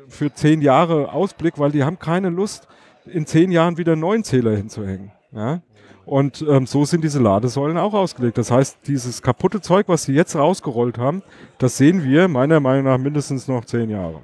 für 0.08 0.34
zehn 0.34 0.62
Jahre 0.62 1.12
Ausblick, 1.12 1.60
weil 1.60 1.72
die 1.72 1.84
haben 1.84 2.00
keine 2.00 2.30
Lust, 2.30 2.70
in 3.06 3.26
zehn 3.26 3.52
Jahren 3.52 3.78
wieder 3.78 3.92
einen 3.92 4.02
neuen 4.02 4.24
Zähler 4.24 4.56
hinzuhängen. 4.56 5.12
Ja? 5.34 5.62
Und 6.06 6.44
ähm, 6.48 6.68
so 6.68 6.86
sind 6.86 7.04
diese 7.04 7.20
Ladesäulen 7.20 7.78
auch 7.78 7.94
ausgelegt. 7.94 8.38
Das 8.38 8.52
heißt, 8.52 8.78
dieses 8.86 9.22
kaputte 9.22 9.60
Zeug, 9.62 9.88
was 9.88 10.04
sie 10.04 10.14
jetzt 10.14 10.36
rausgerollt 10.36 10.98
haben, 11.00 11.24
das 11.58 11.78
sehen 11.78 12.04
wir 12.04 12.28
meiner 12.28 12.60
Meinung 12.60 12.86
nach 12.86 12.98
mindestens 13.00 13.48
noch 13.48 13.66
zehn 13.66 13.90
Jahre. 13.90 14.24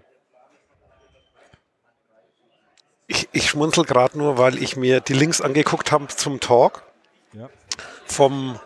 Ich, 3.08 3.28
ich 3.32 3.50
schmunzel 3.50 3.84
gerade 3.84 4.18
nur, 4.18 4.38
weil 4.38 4.62
ich 4.62 4.78
mir 4.78 5.02
die 5.02 5.14
Links 5.14 5.42
angeguckt 5.42 5.92
habe 5.92 6.08
zum 6.08 6.40
Talk 6.40 6.84
Ja. 7.34 7.50
vom 8.06 8.60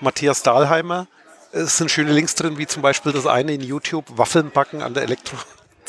Matthias 0.00 0.42
Dahlheimer. 0.42 1.06
Es 1.50 1.76
sind 1.76 1.90
schöne 1.90 2.12
Links 2.12 2.34
drin, 2.34 2.56
wie 2.56 2.66
zum 2.66 2.82
Beispiel 2.82 3.12
das 3.12 3.26
eine 3.26 3.52
in 3.52 3.60
YouTube, 3.60 4.06
Waffeln 4.16 4.50
backen 4.50 4.80
an 4.80 4.94
der 4.94 5.06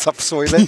Elektrozapfsäule. 0.04 0.68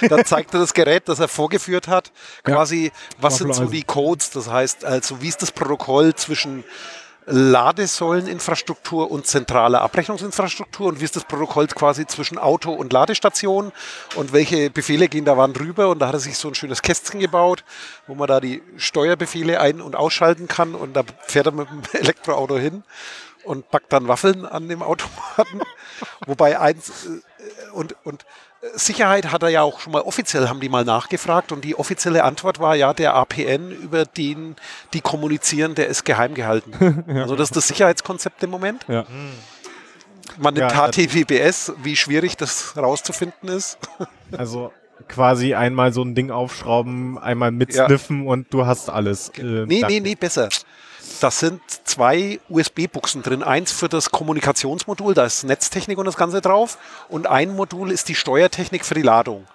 da 0.08 0.24
zeigt 0.24 0.54
er 0.54 0.60
das 0.60 0.74
Gerät, 0.74 1.08
das 1.08 1.18
er 1.18 1.28
vorgeführt 1.28 1.88
hat. 1.88 2.12
Quasi, 2.44 2.92
was 3.20 3.38
sind 3.38 3.54
so 3.54 3.66
die 3.66 3.82
Codes? 3.82 4.30
Das 4.30 4.50
heißt, 4.50 4.84
also 4.84 5.20
wie 5.20 5.28
ist 5.28 5.42
das 5.42 5.52
Protokoll 5.52 6.14
zwischen 6.14 6.64
Ladesäuleninfrastruktur 7.28 9.10
und 9.10 9.26
zentraler 9.26 9.80
Abrechnungsinfrastruktur 9.82 10.86
und 10.86 11.00
wie 11.00 11.04
ist 11.04 11.16
das 11.16 11.24
Protokoll 11.24 11.66
quasi 11.66 12.06
zwischen 12.06 12.38
Auto 12.38 12.72
und 12.72 12.92
Ladestation 12.92 13.72
und 14.14 14.32
welche 14.32 14.70
Befehle 14.70 15.08
gehen 15.08 15.24
da 15.24 15.36
wann 15.36 15.50
rüber 15.56 15.88
und 15.88 15.98
da 15.98 16.06
hat 16.06 16.14
er 16.14 16.20
sich 16.20 16.38
so 16.38 16.46
ein 16.46 16.54
schönes 16.54 16.82
Kästchen 16.82 17.18
gebaut, 17.18 17.64
wo 18.06 18.14
man 18.14 18.28
da 18.28 18.38
die 18.38 18.62
Steuerbefehle 18.76 19.60
ein- 19.60 19.80
und 19.80 19.96
ausschalten 19.96 20.46
kann 20.46 20.76
und 20.76 20.94
da 20.94 21.02
fährt 21.26 21.46
er 21.46 21.52
mit 21.52 21.68
dem 21.68 21.82
Elektroauto 22.00 22.58
hin 22.58 22.84
und 23.42 23.70
backt 23.72 23.92
dann 23.92 24.06
Waffeln 24.06 24.44
an 24.44 24.68
dem 24.68 24.82
Automaten. 24.82 25.62
Wobei 26.26 26.60
eins 26.60 27.06
äh, 27.06 27.70
und, 27.72 27.96
und 28.04 28.24
Sicherheit 28.74 29.32
hat 29.32 29.42
er 29.42 29.48
ja 29.48 29.62
auch 29.62 29.80
schon 29.80 29.92
mal 29.92 30.02
offiziell, 30.02 30.48
haben 30.48 30.60
die 30.60 30.68
mal 30.68 30.84
nachgefragt 30.84 31.52
und 31.52 31.64
die 31.64 31.74
offizielle 31.76 32.24
Antwort 32.24 32.58
war 32.60 32.74
ja, 32.74 32.92
der 32.92 33.14
APN, 33.14 33.70
über 33.70 34.04
den 34.04 34.56
die 34.92 35.00
kommunizieren, 35.00 35.74
der 35.74 35.88
ist 35.88 36.04
geheim 36.04 36.34
gehalten. 36.34 37.04
Also 37.16 37.36
das 37.36 37.50
ist 37.50 37.56
das 37.56 37.68
Sicherheitskonzept 37.68 38.42
im 38.42 38.50
Moment. 38.50 38.84
Ja. 38.88 39.04
Man 40.38 40.54
nimmt 40.54 40.72
Ja, 40.72 40.88
HTTPS, 40.90 41.72
wie 41.82 41.96
schwierig 41.96 42.36
das 42.36 42.76
rauszufinden 42.76 43.48
ist. 43.48 43.78
Also 44.36 44.72
quasi 45.08 45.54
einmal 45.54 45.92
so 45.92 46.02
ein 46.02 46.14
Ding 46.14 46.30
aufschrauben, 46.30 47.16
einmal 47.18 47.52
mitsniffen 47.52 48.26
und 48.26 48.52
du 48.52 48.66
hast 48.66 48.90
alles. 48.90 49.30
Äh, 49.38 49.42
Nee, 49.66 49.84
nee, 49.86 50.00
nee, 50.00 50.14
besser. 50.14 50.48
Das 51.20 51.38
sind 51.38 51.60
zwei 51.84 52.40
USB-Buchsen 52.48 53.22
drin. 53.22 53.42
Eins 53.42 53.72
für 53.72 53.88
das 53.88 54.10
Kommunikationsmodul, 54.10 55.14
da 55.14 55.24
ist 55.24 55.44
Netztechnik 55.44 55.98
und 55.98 56.04
das 56.04 56.16
Ganze 56.16 56.40
drauf. 56.40 56.78
Und 57.08 57.26
ein 57.26 57.54
Modul 57.54 57.90
ist 57.90 58.08
die 58.08 58.14
Steuertechnik 58.14 58.84
für 58.84 58.94
die 58.94 59.02
Ladung. 59.02 59.46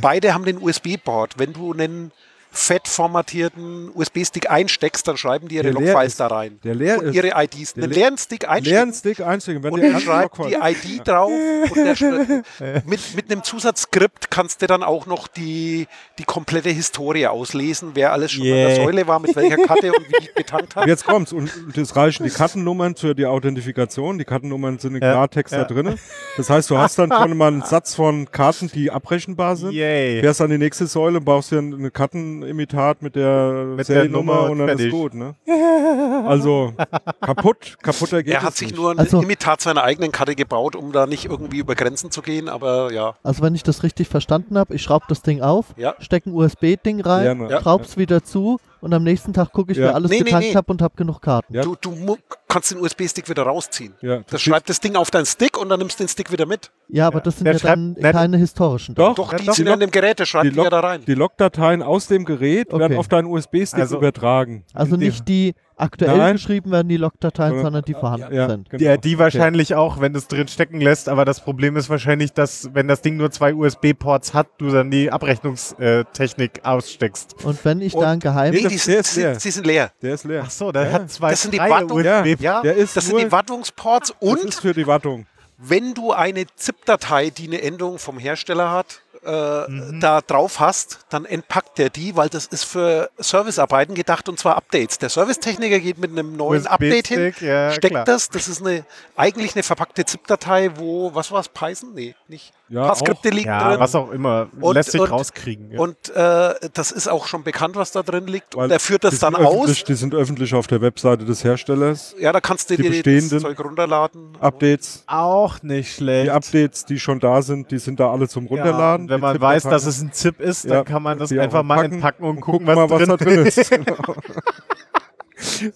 Beide 0.00 0.34
haben 0.34 0.44
den 0.44 0.58
USB-Port. 0.58 1.38
Wenn 1.38 1.52
du 1.52 1.72
einen 1.72 2.12
fett 2.52 2.88
formatierten 2.88 3.90
USB-Stick 3.94 4.50
einsteckst, 4.50 5.06
dann 5.06 5.16
schreiben 5.16 5.48
die 5.48 5.56
ihre 5.56 5.70
Logfiles 5.70 6.16
da 6.16 6.26
rein. 6.26 6.58
Der 6.64 6.74
leer 6.74 6.98
und 6.98 7.06
ist. 7.06 7.14
ihre 7.14 7.32
IDs. 7.42 7.76
Le- 7.76 7.86
leeren 7.86 8.18
Stick 8.18 8.48
einstecken. 8.48 8.74
Leeren 8.74 8.92
Stick 8.94 9.20
einstecken. 9.20 9.62
Wenn 9.62 9.72
Und 9.72 9.80
der 9.82 9.92
er 9.92 10.00
schreibt 10.00 10.38
die 10.38 10.54
ID 10.54 11.06
drauf 11.06 11.30
und 11.30 12.00
mit, 12.86 13.00
mit 13.16 13.30
einem 13.30 13.42
Zusatzskript 13.42 14.30
kannst 14.30 14.62
du 14.62 14.66
dann 14.66 14.82
auch 14.82 15.06
noch 15.06 15.28
die, 15.28 15.86
die 16.18 16.24
komplette 16.24 16.70
Historie 16.70 17.26
auslesen, 17.26 17.90
wer 17.94 18.12
alles 18.12 18.32
schon 18.32 18.42
an 18.42 18.48
der 18.48 18.60
Yeah. 18.70 18.84
Säule 18.84 19.06
war, 19.06 19.18
mit 19.20 19.34
welcher 19.36 19.56
Karte 19.56 19.92
und 19.92 20.06
wie 20.08 20.28
getankt 20.34 20.76
hat. 20.76 20.82
Und 20.84 20.88
Jetzt 20.88 21.04
kommt's. 21.06 21.32
Und 21.32 21.50
das 21.74 21.94
reichen 21.96 22.24
die 22.24 22.30
Kartennummern 22.30 22.96
für 22.96 23.14
die 23.14 23.26
Authentifikation. 23.26 24.18
Die 24.18 24.24
Kartennummern 24.24 24.78
sind 24.78 24.96
in 24.96 25.02
Ja, 25.02 25.12
Klartext 25.12 25.52
ja. 25.52 25.64
da 25.64 25.72
drin. 25.74 25.94
Das 26.36 26.50
heißt, 26.50 26.68
du 26.70 26.76
hast 26.78 26.98
dann 26.98 27.10
schon 27.12 27.36
mal 27.36 27.48
einen 27.48 27.62
Satz 27.64 27.94
von 27.94 28.30
Karten, 28.30 28.68
die 28.68 28.90
abrechenbar 28.90 29.56
sind. 29.56 29.72
Yay. 29.72 30.20
Fährst 30.20 30.40
an 30.40 30.50
die 30.50 30.58
nächste 30.58 30.86
Säule, 30.86 31.20
baust 31.20 31.50
dir 31.52 31.58
ein 31.58 31.92
Kartenimitat 32.40 33.02
mit 33.02 33.14
der 33.16 33.64
Mit 33.76 33.78
der 33.78 33.84
Seriennummer 33.84 34.34
Nummer 34.34 34.50
und 34.50 34.58
dann 34.58 34.68
fertig. 34.68 34.86
ist 34.86 34.92
gut. 34.92 35.14
Ne? 35.14 35.34
Also 36.26 36.72
kaputt, 37.20 37.76
kaputter 37.82 38.22
geht 38.22 38.34
Er 38.34 38.42
hat 38.42 38.52
es 38.52 38.58
sich 38.58 38.68
nicht. 38.68 38.76
nur 38.76 38.90
ein 38.92 38.98
Also- 38.98 39.20
Imitat 39.22 39.60
seiner 39.60 39.82
eigenen 39.82 40.12
Karte 40.12 40.34
gebaut, 40.34 40.76
um 40.76 40.92
da 40.92 41.06
nicht 41.06 41.24
irgendwie 41.26 41.58
über 41.58 41.74
Grenzen 41.74 42.10
zu 42.10 42.22
gehen, 42.22 42.48
aber 42.48 42.92
ja. 42.92 43.14
Also 43.22 43.42
wenn 43.42 43.54
ich 43.54 43.62
das 43.62 43.82
richtig 43.82 44.08
verstanden 44.08 44.56
habe, 44.58 44.74
ich 44.74 44.82
schraube 44.82 45.06
das 45.08 45.22
Ding 45.22 45.40
auf, 45.40 45.66
Ja. 45.76 45.94
stecke 45.98 46.30
ein 46.30 46.34
USB-Ding 46.34 47.00
rein. 47.00 47.46
Ja. 47.48 47.60
schraub's 47.60 47.96
wieder 47.96 48.22
zu 48.22 48.58
und 48.80 48.92
am 48.94 49.02
nächsten 49.02 49.32
Tag 49.32 49.52
gucke 49.52 49.72
ich, 49.72 49.78
Ja. 49.78 49.84
wer 49.86 49.94
alles 49.94 50.10
Nee, 50.10 50.18
nee, 50.18 50.24
getankt 50.24 50.46
nee. 50.48 50.54
habe 50.54 50.72
und 50.72 50.82
habe 50.82 50.94
genug 50.96 51.20
Karten. 51.20 51.54
Ja. 51.54 51.62
Du, 51.62 51.76
du 51.80 52.16
kannst 52.48 52.70
den 52.70 52.78
USB-Stick 52.80 53.28
wieder 53.28 53.42
rausziehen. 53.44 53.94
Ja, 54.00 54.16
Das 54.18 54.26
das 54.28 54.42
schreibt 54.42 54.68
das 54.68 54.80
Ding 54.80 54.96
auf 54.96 55.10
deinen 55.10 55.26
Stick 55.26 55.56
und 55.60 55.68
dann 55.68 55.78
nimmst 55.78 55.98
du 56.00 56.04
den 56.04 56.08
Stick 56.08 56.32
wieder 56.32 56.46
mit. 56.46 56.70
Ja, 56.88 57.06
aber 57.06 57.20
das 57.20 57.36
sind 57.38 57.44
Wer 57.44 57.54
ja 57.54 57.58
dann 57.60 57.96
keine 58.00 58.36
historischen. 58.38 58.94
Doch, 58.94 59.14
Doch, 59.14 59.32
Ja, 59.32 59.38
die 59.38 59.46
doch, 59.46 59.54
sind 59.54 59.66
die 59.66 59.72
an 59.72 59.80
dem 59.80 59.90
Gerät, 59.90 60.18
der 60.18 60.24
schreibt 60.26 60.46
die, 60.46 60.50
die, 60.50 60.56
Log 60.56 60.64
ja 60.64 60.70
da 60.70 60.80
rein. 60.80 61.02
die 61.06 61.14
Logdateien 61.14 61.82
aus 61.82 62.06
dem 62.08 62.24
Gerät 62.24 62.70
werden 62.72 62.82
Okay. 62.84 62.96
auf 62.96 63.08
deinen 63.08 63.26
USB-Stick 63.26 63.80
Also- 63.80 63.98
übertragen. 63.98 64.64
Also 64.74 64.96
Die- 64.96 65.04
nicht 65.06 65.28
die 65.28 65.54
aktuell 65.80 66.16
Nein. 66.18 66.32
geschrieben 66.34 66.70
werden, 66.70 66.88
die 66.88 66.96
Logdateien, 66.96 67.50
Sondern- 67.50 67.64
sondern 67.64 67.84
die 67.84 67.94
vorhanden 67.94 68.34
Ja, 68.34 68.48
sind. 68.48 68.70
genau. 68.70 68.78
Die, 68.94 69.00
die 69.00 69.14
Okay. 69.14 69.18
wahrscheinlich 69.18 69.74
auch, 69.74 70.00
wenn 70.00 70.12
du 70.12 70.18
es 70.18 70.28
drin 70.28 70.48
stecken 70.48 70.80
lässt, 70.80 71.08
aber 71.08 71.24
das 71.24 71.40
Problem 71.40 71.76
ist 71.76 71.88
wahrscheinlich, 71.90 72.32
dass 72.32 72.70
wenn 72.74 72.88
das 72.88 73.02
Ding 73.02 73.16
nur 73.16 73.30
zwei 73.30 73.54
USB-Ports 73.54 74.34
hat, 74.34 74.48
du 74.58 74.70
dann 74.70 74.90
die 74.90 75.10
Abrechnungstechnik 75.10 76.60
aussteckst. 76.64 77.44
Und 77.44 77.64
wenn 77.64 77.80
ich 77.80 77.94
Und- 77.94 78.02
da 78.02 78.10
ein 78.12 78.20
Geheim... 78.20 78.52
Nee, 78.54 78.62
das- 78.62 78.72
die 78.72 78.76
der 78.78 78.84
sind, 78.84 79.00
ist 79.00 79.16
leer. 79.16 79.30
sind, 79.32 79.40
sie 79.42 79.50
sind 79.50 79.66
leer. 79.66 79.92
Der 80.02 80.14
ist 80.14 80.24
leer. 80.24 80.42
Ach 80.46 80.50
so, 80.50 80.72
der 80.72 80.84
Ja. 80.86 80.92
hat 80.92 81.10
zwei 81.10 81.30
Das 81.30 81.42
sind 81.42 81.54
die 81.54 81.58
Wartung- 81.58 82.04
Ja. 82.04 82.24
Ja, 82.24 82.62
Der 82.62 82.76
ist 82.76 82.96
das 82.96 83.04
sind 83.04 83.14
nur- 83.14 83.24
die 83.24 83.32
Wartungsports 83.32 84.14
Das 84.20 84.28
und 84.30 84.44
ist 84.44 84.60
für 84.60 84.72
die 84.74 84.86
Wartung. 84.86 85.26
wenn 85.58 85.94
du 85.94 86.12
eine 86.12 86.44
ZIP-Datei, 86.56 87.30
die 87.30 87.46
eine 87.48 87.62
Endung 87.62 87.98
vom 87.98 88.18
Hersteller 88.18 88.70
hat, 88.70 89.02
äh, 89.24 89.68
Mhm. 89.70 90.00
da 90.00 90.20
drauf 90.20 90.60
hast, 90.60 91.00
dann 91.10 91.24
entpackt 91.24 91.78
der 91.78 91.90
die, 91.90 92.16
weil 92.16 92.28
das 92.28 92.46
ist 92.46 92.64
für 92.64 93.10
Servicearbeiten 93.18 93.94
gedacht 93.94 94.28
und 94.28 94.38
zwar 94.38 94.56
Updates. 94.56 94.98
Der 94.98 95.08
Servicetechniker 95.10 95.78
geht 95.80 95.98
mit 95.98 96.10
einem 96.10 96.36
neuen 96.36 96.66
Update 96.66 97.08
hin, 97.08 97.34
ja, 97.40 97.70
steckt 97.72 97.92
klar. 97.92 98.04
das, 98.04 98.28
das 98.30 98.48
ist 98.48 98.60
eine 98.64 98.84
eigentlich 99.16 99.54
eine 99.54 99.62
verpackte 99.62 100.04
ZIP-Datei, 100.04 100.70
wo, 100.76 101.14
was 101.14 101.30
war 101.32 101.40
es, 101.40 101.48
Python? 101.48 101.92
Nee, 101.94 102.14
nicht. 102.28 102.52
Ja, 102.72 102.82
Ein 102.82 102.86
paar 102.86 102.94
Skripte 102.96 103.28
auch. 103.30 103.32
liegen 103.34 103.48
Ja, 103.48 103.68
drin. 103.70 103.80
was 103.80 103.94
auch 103.96 104.10
immer. 104.12 104.46
Und- 104.60 104.74
Lässt 104.74 104.92
sich 104.92 105.00
und- 105.00 105.10
rauskriegen. 105.10 105.72
Ja. 105.72 105.80
Und 105.80 105.96
äh, 106.14 106.54
das 106.72 106.92
ist 106.92 107.08
auch 107.08 107.26
schon 107.26 107.42
bekannt, 107.42 107.74
was 107.74 107.90
da 107.90 108.02
drin 108.04 108.28
liegt. 108.28 108.54
Weil 108.56 108.66
und 108.66 108.70
er 108.70 108.78
führt 108.78 109.02
das 109.02 109.18
dann 109.18 109.34
aus. 109.34 109.82
Die 109.82 109.94
sind 109.94 110.14
öffentlich 110.14 110.54
auf 110.54 110.68
der 110.68 110.80
Webseite 110.80 111.24
des 111.24 111.42
Herstellers. 111.42 112.14
Ja, 112.20 112.32
da 112.32 112.40
kannst 112.40 112.70
du 112.70 112.76
die 112.76 112.82
dir 112.82 112.88
das 112.90 112.98
bestehenden 113.02 113.40
Zeug 113.40 113.58
runterladen. 113.64 114.36
Updates. 114.38 115.02
auch 115.08 115.60
nicht 115.62 115.96
schlecht. 115.96 116.26
Die 116.26 116.30
Updates, 116.30 116.84
die 116.84 117.00
schon 117.00 117.18
da 117.18 117.42
sind, 117.42 117.70
die 117.72 117.78
sind 117.78 117.98
da 117.98 118.12
alle 118.12 118.28
zum 118.28 118.46
Runterladen. 118.46 119.08
Ja, 119.08 119.14
wenn 119.14 119.20
man 119.20 119.40
weiß, 119.40 119.64
dass 119.64 119.86
es 119.86 120.00
ein 120.00 120.12
ZIP 120.12 120.40
ist, 120.40 120.64
dann 120.66 120.72
Ja, 120.72 120.84
kann 120.84 121.02
man 121.02 121.18
das 121.18 121.32
einfach 121.32 121.64
mal 121.64 121.84
entpacken 121.84 121.94
entpacken 121.94 122.24
und, 122.24 122.40
gucken, 122.40 122.66
was, 122.68 122.76
mal, 122.76 122.88
was 122.90 122.98
drin, 122.98 123.08
da 123.08 123.16
drin 123.16 123.46
ist. 123.46 123.70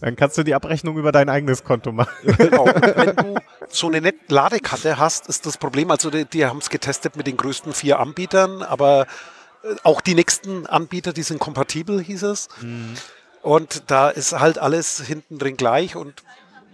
Dann 0.01 0.17
kannst 0.17 0.39
du 0.39 0.43
die 0.43 0.55
Abrechnung 0.55 0.97
über 0.99 1.13
dein 1.13 1.29
eigenes 1.29 1.65
Konto 1.65 1.93
machen. 1.93 2.15
Genau. 2.37 2.65
Und 2.65 2.97
wenn 2.97 3.17
du 3.17 3.35
so 3.69 3.87
eine 3.89 4.01
nette 4.01 4.19
Ladekarte 4.29 4.99
hast, 4.99 5.29
ist 5.29 5.47
das 5.47 5.57
Problem, 5.57 5.91
also 5.91 6.11
die, 6.11 6.25
die 6.25 6.47
haben 6.47 6.59
es 6.59 6.69
getestet 6.71 7.17
mit 7.17 7.27
den 7.27 7.37
größten 7.37 7.73
vier 7.73 8.01
Anbietern, 8.01 8.63
aber 8.63 9.07
äh, 9.63 9.75
auch 9.83 10.01
die 10.01 10.15
nächsten 10.15 10.67
Anbieter, 10.67 11.13
die 11.13 11.23
sind 11.23 11.39
kompatibel, 11.39 12.01
hieß 12.03 12.25
es. 12.25 12.49
Und 13.43 13.91
da 13.91 14.09
ist 14.09 14.33
halt 14.39 14.59
alles 14.59 15.03
hinten 15.03 15.39
drin 15.39 15.57
gleich 15.57 15.97
und 15.97 16.23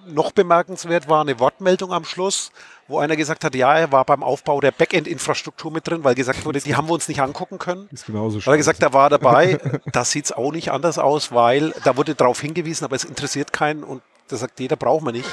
noch 0.07 0.33
bemerkenswert 0.33 1.09
war 1.09 1.21
eine 1.21 1.39
Wortmeldung 1.39 1.93
am 1.93 2.05
Schluss, 2.05 2.51
wo 2.89 2.99
einer 2.99 3.17
gesagt 3.17 3.45
hat, 3.45 3.55
ja, 3.55 3.75
er 3.75 3.93
war 3.93 4.05
beim 4.05 4.23
Aufbau 4.23 4.61
der 4.61 4.73
Backend-Infrastruktur 4.73 5.71
mit 5.71 5.87
drin, 5.87 6.05
weil 6.05 6.15
gesagt 6.15 6.45
wurde, 6.45 6.61
die 6.61 6.77
haben 6.77 6.89
wir 6.89 6.95
uns 6.95 7.09
nicht 7.09 7.21
angucken 7.21 7.59
können. 7.59 7.89
Ist 7.93 8.07
genauso 8.07 8.41
Hat 8.41 8.47
er 8.47 8.57
gesagt, 8.57 8.83
er 8.83 8.93
war 8.93 9.11
dabei. 9.11 9.59
Das 9.93 10.11
sieht 10.11 10.27
es 10.27 10.33
auch 10.33 10.53
nicht 10.53 10.71
anders 10.71 10.99
aus, 10.99 11.33
weil 11.33 11.73
da 11.85 11.97
wurde 11.97 12.15
darauf 12.15 12.41
hingewiesen, 12.41 12.85
aber 12.85 12.97
es 12.97 13.05
interessiert 13.05 13.53
keinen 13.53 13.83
und 13.83 14.03
da 14.29 14.37
sagt 14.37 14.61
jeder, 14.61 14.77
braucht 14.77 15.03
man 15.03 15.15
nicht. 15.15 15.29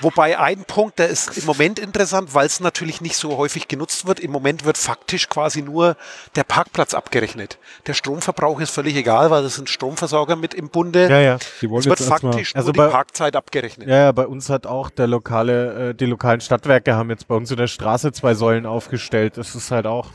Wobei 0.00 0.38
ein 0.38 0.64
Punkt, 0.64 0.98
der 0.98 1.08
ist 1.08 1.38
im 1.38 1.46
Moment 1.46 1.78
interessant, 1.78 2.34
weil 2.34 2.46
es 2.46 2.60
natürlich 2.60 3.00
nicht 3.00 3.16
so 3.16 3.36
häufig 3.36 3.68
genutzt 3.68 4.06
wird. 4.06 4.20
Im 4.20 4.30
Moment 4.30 4.64
wird 4.64 4.76
faktisch 4.78 5.28
quasi 5.28 5.62
nur 5.62 5.96
der 6.34 6.44
Parkplatz 6.44 6.94
abgerechnet. 6.94 7.58
Der 7.86 7.94
Stromverbrauch 7.94 8.60
ist 8.60 8.70
völlig 8.70 8.94
egal, 8.96 9.30
weil 9.30 9.42
das 9.42 9.54
sind 9.56 9.68
Stromversorger 9.70 10.36
mit 10.36 10.54
im 10.54 10.68
Bunde. 10.68 11.08
Ja, 11.08 11.20
ja. 11.20 11.38
Die 11.60 11.70
wollen 11.70 11.80
Es 11.80 11.86
wird 11.86 12.00
jetzt 12.00 12.10
erstmal. 12.10 12.32
faktisch 12.32 12.54
Also 12.54 12.68
nur 12.68 12.74
bei- 12.76 12.86
die 12.86 12.92
Parkzeit 12.92 13.36
abgerechnet. 13.36 13.88
Ja, 13.88 13.96
ja, 13.96 14.12
bei 14.12 14.26
uns 14.26 14.50
hat 14.50 14.66
auch 14.66 14.90
der 14.90 15.06
lokale, 15.06 15.90
äh, 15.90 15.94
die 15.94 16.06
lokalen 16.06 16.40
Stadtwerke 16.40 16.94
haben 16.94 17.10
jetzt 17.10 17.26
bei 17.28 17.34
uns 17.34 17.50
in 17.50 17.56
der 17.56 17.66
Straße 17.66 18.12
zwei 18.12 18.34
Säulen 18.34 18.66
aufgestellt. 18.66 19.36
Das 19.36 19.54
ist 19.54 19.70
halt 19.70 19.86
auch. 19.86 20.10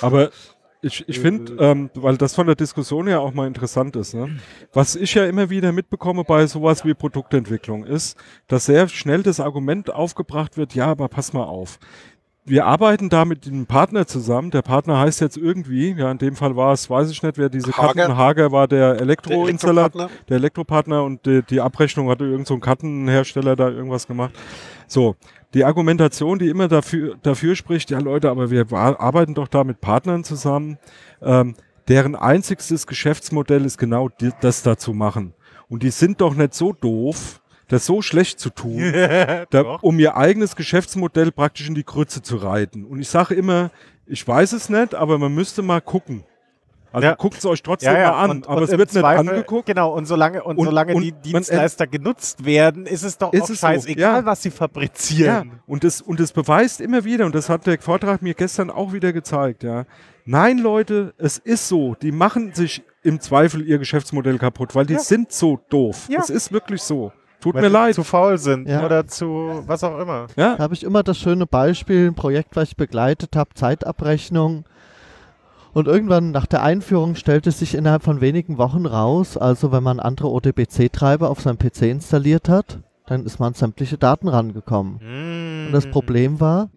Aber 0.00 0.30
ich, 0.84 1.08
ich 1.08 1.18
finde, 1.18 1.56
ähm, 1.58 1.90
weil 1.94 2.16
das 2.16 2.34
von 2.34 2.46
der 2.46 2.54
Diskussion 2.54 3.08
ja 3.08 3.18
auch 3.18 3.32
mal 3.32 3.46
interessant 3.46 3.96
ist, 3.96 4.14
ne? 4.14 4.38
was 4.72 4.94
ich 4.96 5.14
ja 5.14 5.24
immer 5.24 5.50
wieder 5.50 5.72
mitbekomme 5.72 6.24
bei 6.24 6.46
sowas 6.46 6.84
wie 6.84 6.94
Produktentwicklung 6.94 7.84
ist, 7.84 8.16
dass 8.46 8.66
sehr 8.66 8.88
schnell 8.88 9.22
das 9.22 9.40
Argument 9.40 9.92
aufgebracht 9.92 10.56
wird, 10.56 10.74
ja, 10.74 10.86
aber 10.86 11.08
pass 11.08 11.32
mal 11.32 11.44
auf. 11.44 11.78
Wir 12.46 12.66
arbeiten 12.66 13.08
da 13.08 13.24
mit 13.24 13.46
einem 13.46 13.64
Partner 13.64 14.06
zusammen. 14.06 14.50
Der 14.50 14.60
Partner 14.60 14.98
heißt 14.98 15.22
jetzt 15.22 15.38
irgendwie, 15.38 15.92
ja, 15.92 16.10
in 16.10 16.18
dem 16.18 16.36
Fall 16.36 16.54
war 16.56 16.74
es, 16.74 16.90
weiß 16.90 17.10
ich 17.10 17.22
nicht, 17.22 17.38
wer 17.38 17.48
diese 17.48 17.72
Hager. 17.72 17.94
Karten, 17.94 18.16
Hager 18.18 18.52
war 18.52 18.68
der 18.68 19.00
Elektroinstallateur, 19.00 20.10
der 20.28 20.36
Elektropartner 20.36 21.04
und 21.04 21.24
die, 21.24 21.42
die 21.42 21.62
Abrechnung 21.62 22.10
hatte 22.10 22.24
irgend 22.24 22.46
so 22.46 22.52
ein 22.52 22.60
Kartenhersteller 22.60 23.56
da 23.56 23.70
irgendwas 23.70 24.06
gemacht. 24.06 24.34
So, 24.86 25.16
die 25.54 25.64
Argumentation, 25.64 26.38
die 26.38 26.48
immer 26.48 26.68
dafür, 26.68 27.16
dafür 27.22 27.54
spricht, 27.54 27.90
ja 27.90 28.00
Leute, 28.00 28.28
aber 28.28 28.50
wir 28.50 28.70
arbeiten 28.72 29.34
doch 29.34 29.48
da 29.48 29.64
mit 29.64 29.80
Partnern 29.80 30.24
zusammen, 30.24 30.78
ähm, 31.22 31.54
deren 31.88 32.16
einzigstes 32.16 32.86
Geschäftsmodell 32.86 33.64
ist 33.64 33.78
genau 33.78 34.08
die, 34.08 34.30
das 34.40 34.62
da 34.62 34.76
zu 34.76 34.92
machen. 34.92 35.32
Und 35.68 35.82
die 35.82 35.90
sind 35.90 36.20
doch 36.20 36.34
nicht 36.34 36.54
so 36.54 36.72
doof, 36.72 37.40
das 37.68 37.86
so 37.86 38.02
schlecht 38.02 38.40
zu 38.40 38.50
tun, 38.50 38.80
da, 39.50 39.78
um 39.80 39.98
ihr 39.98 40.16
eigenes 40.16 40.56
Geschäftsmodell 40.56 41.30
praktisch 41.30 41.68
in 41.68 41.74
die 41.74 41.84
Grütze 41.84 42.20
zu 42.20 42.36
reiten. 42.36 42.84
Und 42.84 43.00
ich 43.00 43.08
sage 43.08 43.34
immer, 43.34 43.70
ich 44.06 44.26
weiß 44.26 44.52
es 44.52 44.68
nicht, 44.68 44.94
aber 44.94 45.18
man 45.18 45.34
müsste 45.34 45.62
mal 45.62 45.80
gucken. 45.80 46.24
Also 46.94 47.08
Ja. 47.08 47.14
guckt 47.16 47.36
es 47.38 47.44
euch 47.44 47.62
trotzdem 47.62 47.92
mal 47.92 48.04
an, 48.10 48.44
aber 48.46 48.62
es 48.62 48.70
im 48.70 48.78
wird 48.78 48.92
nicht 48.92 49.00
Zweifel- 49.00 49.28
angeguckt. 49.28 49.66
Genau, 49.66 49.92
und 49.92 50.06
solange, 50.06 50.42
und, 50.44 50.56
Und- 50.56 50.66
solange 50.66 50.94
und 50.94 51.02
die 51.02 51.12
Dienstleister 51.12 51.86
genutzt 51.86 52.44
werden, 52.44 52.86
ist 52.86 53.02
es 53.02 53.18
doch 53.18 53.32
Ist 53.32 53.42
auch 53.42 53.50
es 53.50 53.60
so, 53.60 53.66
scheißegal, 53.66 54.20
ja. 54.20 54.24
was 54.26 54.42
sie 54.42 54.48
Ja, 54.50 54.54
fabrizieren. 54.54 55.60
und 55.66 55.84
das, 55.84 56.00
und 56.00 56.20
das 56.20 56.32
beweist 56.32 56.80
immer 56.80 57.04
wieder, 57.04 57.26
und 57.26 57.34
das 57.34 57.48
hat 57.48 57.66
der 57.66 57.78
Vortrag 57.80 58.22
mir 58.22 58.34
gestern 58.34 58.70
auch 58.70 58.92
wieder 58.92 59.12
gezeigt, 59.12 59.62
ja. 59.64 59.84
Nein, 60.24 60.58
Leute, 60.58 61.12
es 61.18 61.36
ist 61.38 61.68
so, 61.68 61.94
die 62.00 62.12
machen 62.12 62.54
sich 62.54 62.82
im 63.02 63.20
Zweifel 63.20 63.66
ihr 63.66 63.78
Geschäftsmodell 63.78 64.38
kaputt, 64.38 64.74
weil 64.74 64.86
die 64.86 64.94
Ja. 64.94 65.00
sind 65.00 65.32
so 65.32 65.58
doof. 65.68 66.06
Ja. 66.08 66.20
Es 66.20 66.30
ist 66.30 66.52
wirklich 66.52 66.80
so. 66.82 67.12
Tut 67.40 67.56
Weil 67.56 67.62
mir 67.62 67.68
leid. 67.68 67.94
zu 67.94 68.04
faul 68.04 68.38
sind 68.38 68.66
Ja. 68.66 68.86
oder 68.86 69.06
zu 69.06 69.62
was 69.66 69.84
auch 69.84 69.98
immer. 69.98 70.28
Ja, 70.36 70.56
Da 70.56 70.62
habe 70.62 70.72
ich 70.72 70.82
immer 70.82 71.02
das 71.02 71.18
schöne 71.18 71.44
Beispiel, 71.44 72.06
ein 72.08 72.14
Projekt, 72.14 72.56
was 72.56 72.68
ich 72.70 72.76
begleitet 72.78 73.36
habe, 73.36 73.50
Zeitabrechnung. 73.54 74.64
Und 75.74 75.88
irgendwann 75.88 76.30
nach 76.30 76.46
der 76.46 76.62
Einführung 76.62 77.16
stellte 77.16 77.50
sich 77.50 77.74
innerhalb 77.74 78.04
von 78.04 78.20
wenigen 78.20 78.58
Wochen 78.58 78.86
raus, 78.86 79.36
also 79.36 79.72
wenn 79.72 79.82
man 79.82 79.98
andere 79.98 80.28
ODBC-Treiber 80.30 81.28
auf 81.28 81.40
seinem 81.40 81.58
PC 81.58 81.82
installiert 81.82 82.48
hat, 82.48 82.78
dann 83.06 83.24
ist 83.26 83.40
man 83.40 83.48
an 83.48 83.54
sämtliche 83.54 83.98
Daten 83.98 84.28
rangekommen. 84.28 84.94
Und 84.94 85.68
Mhm. 85.68 85.72
das 85.72 85.86
Problem 85.90 86.40
war, 86.40 86.70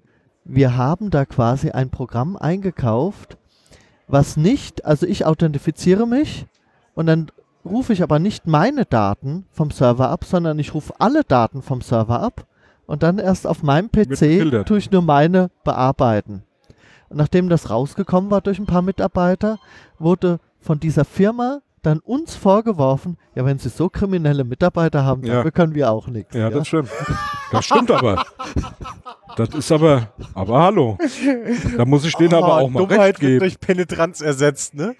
wir 0.44 0.76
haben 0.78 1.12
da 1.12 1.26
quasi 1.26 1.70
ein 1.72 1.90
Programm 1.92 2.38
eingekauft, 2.38 3.38
was 4.08 4.36
nicht, 4.36 4.84
also 4.86 5.06
ich 5.06 5.26
authentifiziere 5.26 6.08
mich 6.08 6.48
und 6.96 7.06
dann 7.06 7.28
rufe 7.66 7.94
ich 7.94 8.02
aber 8.02 8.18
nicht 8.18 8.48
meine 8.48 8.86
Daten 8.86 9.46
vom 9.52 9.70
Server 9.72 10.10
ab, 10.10 10.24
sondern 10.24 10.58
ich 10.58 10.74
rufe 10.74 10.94
alle 11.00 11.24
Daten 11.24 11.62
vom 11.62 11.82
Server 11.82 12.22
ab 12.22 12.46
und 12.88 13.04
dann 13.04 13.20
erst 13.20 13.46
auf 13.46 13.62
meinem 13.62 13.90
PC 13.92 14.40
tue 14.64 14.78
ich 14.80 14.90
nur 14.90 15.02
meine 15.02 15.50
bearbeiten. 15.66 16.44
Und 17.10 17.18
nachdem 17.18 17.50
das 17.50 17.70
rausgekommen 17.70 18.30
war 18.32 18.42
durch 18.42 18.60
ein 18.60 18.66
paar 18.66 18.82
Mitarbeiter, 18.82 19.60
wurde 20.00 20.40
von 20.60 20.80
dieser 20.80 21.06
Firma 21.06 21.60
dann 21.84 22.00
uns 22.00 22.36
vorgeworfen, 22.36 23.18
ja, 23.36 23.46
wenn 23.46 23.60
sie 23.60 23.70
so 23.70 23.88
kriminelle 23.88 24.44
Mitarbeiter 24.44 25.06
haben, 25.06 25.24
Ja. 25.26 25.36
dafür 25.36 25.52
können 25.52 25.74
wir 25.76 25.90
auch 25.92 26.08
nichts. 26.08 26.36
ja, 26.36 26.50
das 26.50 26.68
stimmt. 26.68 26.90
Das 27.52 27.64
stimmt 27.64 27.92
aber. 27.92 28.26
Das 29.38 29.50
ist 29.50 29.72
aber, 29.72 30.10
aber 30.34 30.60
hallo. 30.64 30.98
Da 31.78 31.86
muss 31.86 32.04
ich 32.04 32.16
denen 32.16 32.34
aber 32.34 32.58
auch 32.58 32.70
mal 32.70 32.80
Dummheit 32.80 33.00
recht 33.00 33.22
wird 33.22 33.30
geben. 33.30 33.40
durch 33.40 33.60
Penetranz 33.60 34.20
ersetzt, 34.20 34.74
ne? 34.74 34.96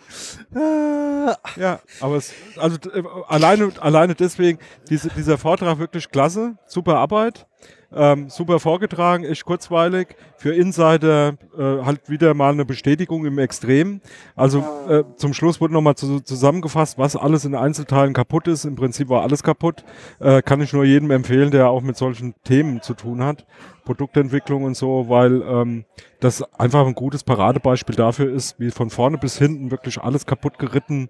Ja, 1.58 1.80
aber 2.00 2.16
es, 2.16 2.32
also 2.58 2.78
äh, 2.94 3.04
alleine, 3.28 3.72
alleine 3.82 4.16
deswegen, 4.16 4.60
diese, 4.90 5.10
dieser 5.10 5.38
Vortrag 5.38 5.80
wirklich 5.80 6.10
klasse, 6.10 6.56
super 6.68 6.98
Arbeit, 7.00 7.48
ähm, 7.94 8.30
super 8.30 8.60
vorgetragen, 8.60 9.24
echt 9.26 9.44
kurzweilig. 9.44 10.16
Für 10.38 10.54
Insider 10.54 11.36
äh, 11.58 11.84
halt 11.84 12.10
wieder 12.10 12.34
mal 12.34 12.54
eine 12.54 12.64
Bestätigung 12.64 13.26
im 13.26 13.40
Extrem. 13.40 14.02
Also 14.36 14.64
äh, 14.88 15.04
zum 15.16 15.34
Schluss 15.34 15.60
wurde 15.60 15.74
nochmal 15.74 15.96
zu, 15.96 16.20
zusammengefasst, 16.20 16.98
was 16.98 17.16
alles 17.16 17.44
in 17.46 17.56
Einzelteilen 17.56 18.14
kaputt 18.14 18.48
ist. 18.48 18.66
Im 18.66 18.76
Prinzip 18.76 19.10
war 19.10 19.24
alles 19.24 19.44
kaputt. 19.44 19.84
Äh, 20.20 20.42
kann 20.42 20.62
ich 20.62 20.74
nur 20.74 20.84
jedem 20.84 21.10
empfehlen, 21.12 21.52
der 21.52 21.70
auch 21.70 21.82
mit 21.82 21.98
solchen 21.98 22.36
Themen 22.44 22.82
zu 22.82 22.94
tun 22.94 23.24
hat. 23.24 23.46
Produktentwicklung 23.88 24.66
und 24.66 24.76
so, 24.76 25.06
weil 25.08 25.42
ähm, 25.42 25.86
das 26.20 26.44
einfach 26.60 26.86
ein 26.86 26.94
gutes 26.94 27.24
Paradebeispiel 27.24 27.96
dafür 27.96 28.30
ist, 28.34 28.60
wie 28.60 28.70
von 28.70 28.90
vorne 28.90 29.18
bis 29.18 29.38
hinten 29.38 29.72
wirklich 29.72 30.00
alles 30.00 30.26
kaputt 30.26 30.60
geritten 30.60 31.10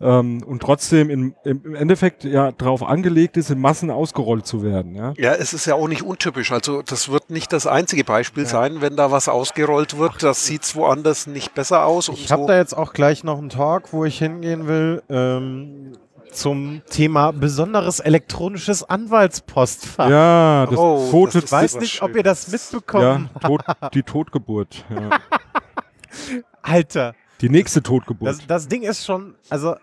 ähm, 0.00 0.42
und 0.42 0.60
trotzdem 0.60 1.08
im, 1.08 1.34
im 1.44 1.74
Endeffekt 1.74 2.24
ja 2.24 2.52
darauf 2.52 2.82
angelegt 2.82 3.38
ist, 3.38 3.50
in 3.50 3.58
Massen 3.58 3.90
ausgerollt 3.90 4.46
zu 4.46 4.62
werden. 4.62 4.94
Ja? 4.94 5.14
Ja, 5.16 5.34
es 5.34 5.54
ist 5.54 5.66
ja 5.66 5.74
auch 5.74 5.88
nicht 5.88 6.02
untypisch. 6.02 6.52
Also 6.52 6.82
das 6.82 7.08
wird 7.08 7.30
nicht 7.30 7.52
das 7.52 7.66
einzige 7.66 8.04
Beispiel 8.04 8.44
sein, 8.44 8.67
wenn 8.80 8.96
da 8.96 9.10
was 9.10 9.28
ausgerollt 9.28 9.98
wird. 9.98 10.22
Das 10.22 10.46
sieht 10.46 10.74
woanders 10.76 11.26
nicht 11.26 11.54
besser 11.54 11.84
aus. 11.84 12.08
Und 12.08 12.18
Ich 12.18 12.30
habe 12.32 12.42
so. 12.42 12.48
da 12.48 12.56
jetzt 12.56 12.76
auch 12.76 12.92
gleich 12.92 13.24
noch 13.24 13.38
einen 13.38 13.48
Talk, 13.50 13.92
wo 13.92 14.04
ich 14.04 14.18
hingehen 14.18 14.66
will, 14.68 15.02
ähm, 15.08 15.92
zum 16.32 16.82
Thema 16.90 17.32
besonderes 17.32 18.00
elektronisches 18.00 18.84
Anwaltspostfach. 18.88 20.10
Ja, 20.10 20.66
das 20.66 20.78
Oh, 20.78 21.08
tote, 21.10 21.40
das 21.40 21.44
Ich 21.44 21.52
weiß 21.52 21.76
nicht, 21.80 22.00
war 22.02 22.08
ob 22.10 22.16
ihr 22.16 22.22
das 22.22 22.46
ja, 22.46 22.52
mitbekommen 22.52 23.30
tot, 23.40 23.62
die 23.94 24.02
Totgeburt. 24.02 24.84
Ja. 24.90 25.18
Alter, 26.62 27.14
Die 27.40 27.48
nächste 27.48 27.82
Totgeburt. 27.82 28.28
das, 28.28 28.46
das 28.46 28.68
Ding 28.68 28.82
ist 28.82 29.04
schon, 29.06 29.34
also 29.48 29.76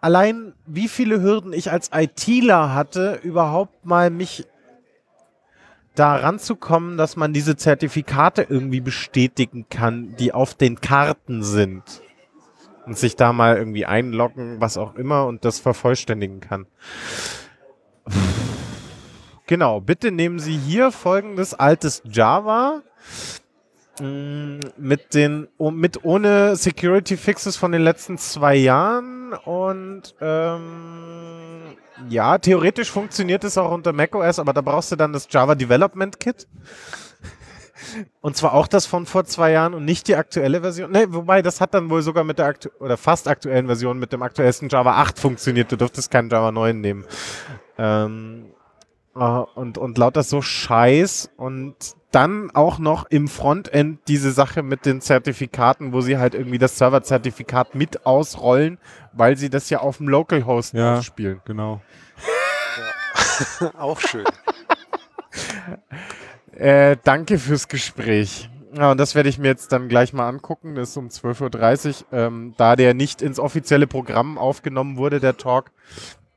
allein 0.00 0.54
wie 0.66 0.88
viele 0.88 1.20
Hürden 1.20 1.52
ich 1.52 1.70
als 1.70 1.90
ITler 1.92 2.74
hatte, 2.74 3.18
überhaupt 3.22 3.84
mal 3.84 4.10
mich 4.10 4.46
da 5.94 6.16
ranzukommen, 6.16 6.96
dass 6.96 7.16
man 7.16 7.32
diese 7.32 7.56
Zertifikate 7.56 8.46
irgendwie 8.48 8.80
bestätigen 8.80 9.66
kann, 9.68 10.16
die 10.16 10.32
auf 10.32 10.54
den 10.54 10.80
Karten 10.80 11.42
sind. 11.42 11.82
Und 12.86 12.98
sich 12.98 13.14
da 13.14 13.32
mal 13.32 13.56
irgendwie 13.56 13.86
einloggen, 13.86 14.60
was 14.60 14.76
auch 14.76 14.96
immer, 14.96 15.26
und 15.26 15.44
das 15.44 15.60
vervollständigen 15.60 16.40
kann. 16.40 16.66
Genau, 19.46 19.80
bitte 19.80 20.10
nehmen 20.10 20.38
Sie 20.38 20.56
hier 20.56 20.90
folgendes 20.92 21.52
altes 21.54 22.02
Java 22.04 22.82
mm, 24.00 24.60
mit 24.78 25.14
den 25.14 25.46
oh, 25.58 25.70
mit 25.70 26.04
ohne 26.04 26.56
Security 26.56 27.16
Fixes 27.16 27.56
von 27.56 27.70
den 27.70 27.82
letzten 27.82 28.18
zwei 28.18 28.56
Jahren 28.56 29.34
und 29.34 30.14
ähm, 30.20 31.76
ja, 32.08 32.38
theoretisch 32.38 32.90
funktioniert 32.90 33.44
es 33.44 33.58
auch 33.58 33.70
unter 33.70 33.92
macOS, 33.92 34.38
aber 34.38 34.52
da 34.52 34.60
brauchst 34.60 34.92
du 34.92 34.96
dann 34.96 35.12
das 35.12 35.28
Java 35.30 35.54
Development 35.54 36.18
Kit. 36.18 36.48
Und 38.20 38.36
zwar 38.36 38.54
auch 38.54 38.68
das 38.68 38.86
von 38.86 39.06
vor 39.06 39.24
zwei 39.24 39.50
Jahren 39.50 39.74
und 39.74 39.84
nicht 39.84 40.06
die 40.08 40.16
aktuelle 40.16 40.60
Version. 40.60 40.92
Ne, 40.92 41.06
wobei 41.12 41.42
das 41.42 41.60
hat 41.60 41.74
dann 41.74 41.90
wohl 41.90 42.02
sogar 42.02 42.24
mit 42.24 42.38
der 42.38 42.46
aktu 42.46 42.68
oder 42.78 42.96
fast 42.96 43.26
aktuellen 43.28 43.66
Version 43.66 43.98
mit 43.98 44.12
dem 44.12 44.22
aktuellsten 44.22 44.68
Java 44.68 44.92
8 44.96 45.18
funktioniert. 45.18 45.72
Du 45.72 45.76
durftest 45.76 46.10
keinen 46.10 46.30
Java 46.30 46.52
9 46.52 46.80
nehmen. 46.80 47.04
Ähm, 47.78 48.52
äh, 49.14 49.18
und, 49.20 49.78
und 49.78 49.98
lauter 49.98 50.22
so 50.22 50.42
Scheiß 50.42 51.30
und 51.36 51.74
dann 52.10 52.50
auch 52.52 52.78
noch 52.78 53.06
im 53.10 53.26
Frontend 53.26 54.00
diese 54.06 54.32
Sache 54.32 54.62
mit 54.62 54.84
den 54.84 55.00
Zertifikaten, 55.00 55.92
wo 55.94 56.02
sie 56.02 56.18
halt 56.18 56.34
irgendwie 56.34 56.58
das 56.58 56.76
Serverzertifikat 56.76 57.74
mit 57.74 58.04
ausrollen, 58.04 58.78
weil 59.12 59.36
sie 59.38 59.48
das 59.48 59.70
ja 59.70 59.80
auf 59.80 59.96
dem 59.96 60.08
Localhost 60.08 60.74
Ja. 60.74 60.98
ausspielen. 60.98 61.40
genau. 61.46 61.80
auch 63.78 64.00
schön. 64.00 64.24
Äh, 66.54 66.98
danke 67.02 67.38
fürs 67.38 67.66
Gespräch. 67.68 68.50
Ja, 68.76 68.90
und 68.92 68.98
das 68.98 69.14
werde 69.14 69.28
ich 69.30 69.38
mir 69.38 69.48
jetzt 69.48 69.72
dann 69.72 69.88
gleich 69.88 70.12
mal 70.12 70.28
angucken. 70.28 70.74
Das 70.74 70.90
ist 70.90 70.96
um 70.98 71.08
12.30 71.08 72.04
Uhr. 72.12 72.18
Ähm, 72.18 72.54
da 72.58 72.76
der 72.76 72.92
nicht 72.94 73.22
ins 73.22 73.38
offizielle 73.38 73.86
Programm 73.86 74.36
aufgenommen 74.38 74.96
wurde, 74.98 75.18
der 75.18 75.36
Talk, 75.38 75.70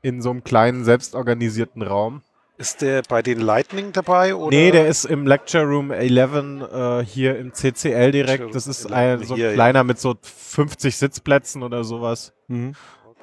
in 0.02 0.22
so 0.22 0.30
einem 0.30 0.42
kleinen, 0.42 0.84
selbstorganisierten 0.84 1.82
Raum. 1.82 2.22
Ist 2.58 2.80
der 2.80 3.02
bei 3.02 3.20
den 3.20 3.40
Lightning 3.40 3.92
dabei? 3.92 4.34
Oder? 4.34 4.56
Nee, 4.56 4.70
der 4.70 4.86
ist 4.86 5.04
im 5.04 5.26
Lecture 5.26 5.64
Room 5.64 5.90
11 5.90 6.62
äh, 6.72 7.04
hier 7.04 7.38
im 7.38 7.52
CCL 7.52 8.12
direkt. 8.12 8.54
Das 8.54 8.66
ist 8.66 8.90
ein, 8.90 9.22
so 9.24 9.34
ein 9.34 9.36
Hier, 9.36 9.48
ja. 9.48 9.54
kleiner 9.54 9.84
mit 9.84 10.00
so 10.00 10.14
50 10.22 10.96
Sitzplätzen 10.96 11.62
oder 11.62 11.84
sowas. 11.84 12.32
Mhm. 12.48 12.72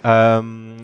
Ähm, 0.03 0.77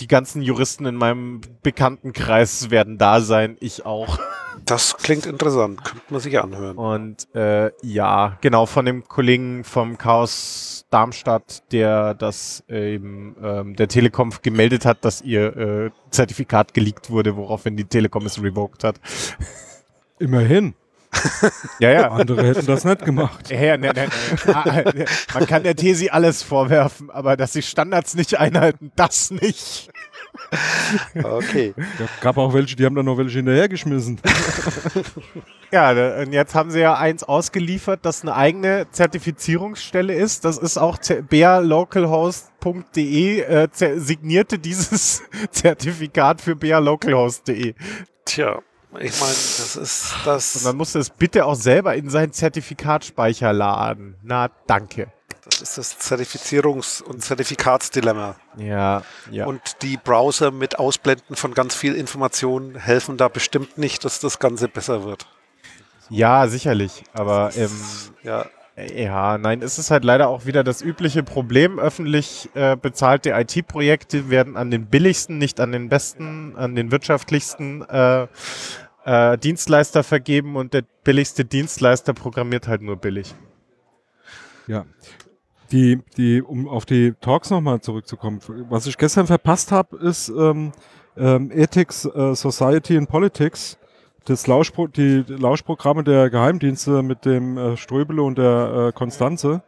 die 0.00 0.06
ganzen 0.06 0.40
Juristen 0.40 0.86
in 0.86 0.94
meinem 0.94 1.42
Bekanntenkreis 1.62 2.70
werden 2.70 2.96
da 2.96 3.20
sein, 3.20 3.58
ich 3.60 3.84
auch. 3.84 4.18
Das 4.70 4.96
klingt 4.96 5.26
interessant, 5.26 5.82
könnte 5.82 6.04
man 6.10 6.20
sich 6.20 6.38
anhören. 6.38 6.76
Und 6.76 7.26
äh, 7.34 7.72
ja, 7.82 8.38
genau, 8.40 8.66
von 8.66 8.84
dem 8.86 9.08
Kollegen 9.08 9.64
vom 9.64 9.98
Chaos 9.98 10.86
Darmstadt, 10.90 11.64
der 11.72 12.14
das 12.14 12.62
ähm, 12.68 13.34
ähm, 13.42 13.74
der 13.74 13.88
Telekom 13.88 14.32
gemeldet 14.42 14.84
hat, 14.84 15.04
dass 15.04 15.22
ihr 15.22 15.56
äh, 15.56 15.90
Zertifikat 16.10 16.72
geleakt 16.72 17.10
wurde, 17.10 17.34
woraufhin 17.34 17.76
die 17.76 17.84
Telekom 17.84 18.26
es 18.26 18.40
revoked 18.40 18.84
hat. 18.84 19.00
Immerhin. 20.20 20.74
Ja, 21.80 21.90
ja. 21.90 22.08
Andere 22.12 22.46
hätten 22.46 22.66
das 22.66 22.84
nicht 22.84 23.04
gemacht. 23.04 23.50
Ja, 23.50 23.76
ne, 23.76 23.92
ne, 23.92 24.08
ne. 24.46 24.54
Ah, 24.54 24.84
Man 25.34 25.46
kann 25.48 25.64
der 25.64 25.74
Tesi 25.74 26.10
alles 26.10 26.44
vorwerfen, 26.44 27.10
aber 27.10 27.36
dass 27.36 27.52
sie 27.52 27.62
Standards 27.62 28.14
nicht 28.14 28.38
einhalten, 28.38 28.92
das 28.94 29.32
nicht. 29.32 29.90
Okay. 31.22 31.74
Da 31.98 32.06
gab 32.20 32.36
auch 32.38 32.54
welche, 32.54 32.76
die 32.76 32.84
haben 32.84 32.94
dann 32.94 33.06
noch 33.06 33.18
welche 33.18 33.38
hinterhergeschmissen. 33.38 34.20
Ja, 35.72 35.92
und 36.22 36.32
jetzt 36.32 36.56
haben 36.56 36.72
sie 36.72 36.80
ja 36.80 36.96
eins 36.96 37.22
ausgeliefert, 37.22 38.00
das 38.02 38.22
eine 38.22 38.34
eigene 38.34 38.88
Zertifizierungsstelle 38.90 40.12
ist. 40.12 40.44
Das 40.44 40.58
ist 40.58 40.78
auch 40.78 40.98
bearlocalhost.de 41.28 43.40
äh, 43.40 43.68
signierte 43.70 44.58
dieses 44.58 45.22
Zertifikat 45.52 46.40
für 46.40 46.56
bearlocalhost.de. 46.56 47.74
Tja, 48.24 48.58
ich 48.98 49.20
meine, 49.20 49.32
das 49.32 49.76
ist 49.76 50.16
Und 50.16 50.26
das, 50.26 50.64
man 50.64 50.76
musste 50.76 50.98
es 50.98 51.10
bitte 51.10 51.46
auch 51.46 51.54
selber 51.54 51.94
in 51.94 52.10
seinen 52.10 52.32
Zertifikatspeicher 52.32 53.52
laden. 53.52 54.16
Na, 54.22 54.50
danke. 54.66 55.12
Das 55.50 55.76
ist 55.76 55.78
das 55.78 55.98
Zertifizierungs- 56.00 57.02
und 57.02 57.22
Zertifikatsdilemma. 57.22 58.36
Ja, 58.56 59.02
ja. 59.30 59.46
Und 59.46 59.82
die 59.82 59.96
Browser 59.96 60.50
mit 60.50 60.78
Ausblenden 60.78 61.36
von 61.36 61.54
ganz 61.54 61.74
viel 61.74 61.94
Information 61.94 62.76
helfen 62.76 63.16
da 63.16 63.28
bestimmt 63.28 63.78
nicht, 63.78 64.04
dass 64.04 64.20
das 64.20 64.38
Ganze 64.38 64.68
besser 64.68 65.04
wird. 65.04 65.26
ja, 66.08 66.46
sicherlich. 66.48 67.04
Aber 67.12 67.50
ähm, 67.56 67.70
Ja, 68.22 68.46
Ja, 68.94 69.36
nein, 69.38 69.62
es 69.62 69.78
ist 69.78 69.90
halt 69.90 70.04
leider 70.04 70.28
auch 70.28 70.46
wieder 70.46 70.64
das 70.64 70.80
übliche 70.82 71.22
Problem. 71.22 71.78
Öffentlich 71.78 72.48
äh, 72.54 72.76
bezahlte 72.76 73.30
IT-Projekte 73.30 74.30
werden 74.30 74.56
an 74.56 74.70
den 74.70 74.86
billigsten, 74.86 75.38
nicht 75.38 75.60
an 75.60 75.72
den 75.72 75.88
besten, 75.88 76.56
an 76.56 76.74
den 76.74 76.90
wirtschaftlichsten 76.90 77.82
äh, 77.88 78.26
äh, 79.04 79.38
Dienstleister 79.38 80.02
vergeben 80.02 80.56
und 80.56 80.74
der 80.74 80.84
billigste 81.04 81.44
Dienstleister 81.44 82.12
programmiert 82.14 82.68
halt 82.68 82.82
nur 82.82 82.96
billig. 82.96 83.34
Ja. 84.66 84.86
Die, 85.72 86.00
die, 86.16 86.42
um 86.42 86.68
auf 86.68 86.84
die 86.84 87.14
Talks 87.20 87.50
nochmal 87.50 87.80
zurückzukommen, 87.80 88.40
was 88.68 88.86
ich 88.86 88.98
gestern 88.98 89.26
verpasst 89.26 89.70
habe, 89.70 89.96
ist 89.98 90.28
ähm, 90.28 90.72
ähm, 91.16 91.50
Ethics, 91.52 92.04
äh, 92.04 92.34
Society 92.34 92.96
and 92.96 93.08
Politics, 93.08 93.78
das 94.24 94.46
Lauschpro 94.46 94.86
die 94.86 95.24
Lauschprogramme 95.26 96.04
der 96.04 96.30
Geheimdienste 96.30 97.02
mit 97.02 97.24
dem 97.24 97.56
äh, 97.56 97.76
Ströbele 97.76 98.22
und 98.22 98.38
der 98.38 98.88
äh, 98.88 98.92
Konstanze. 98.92 99.62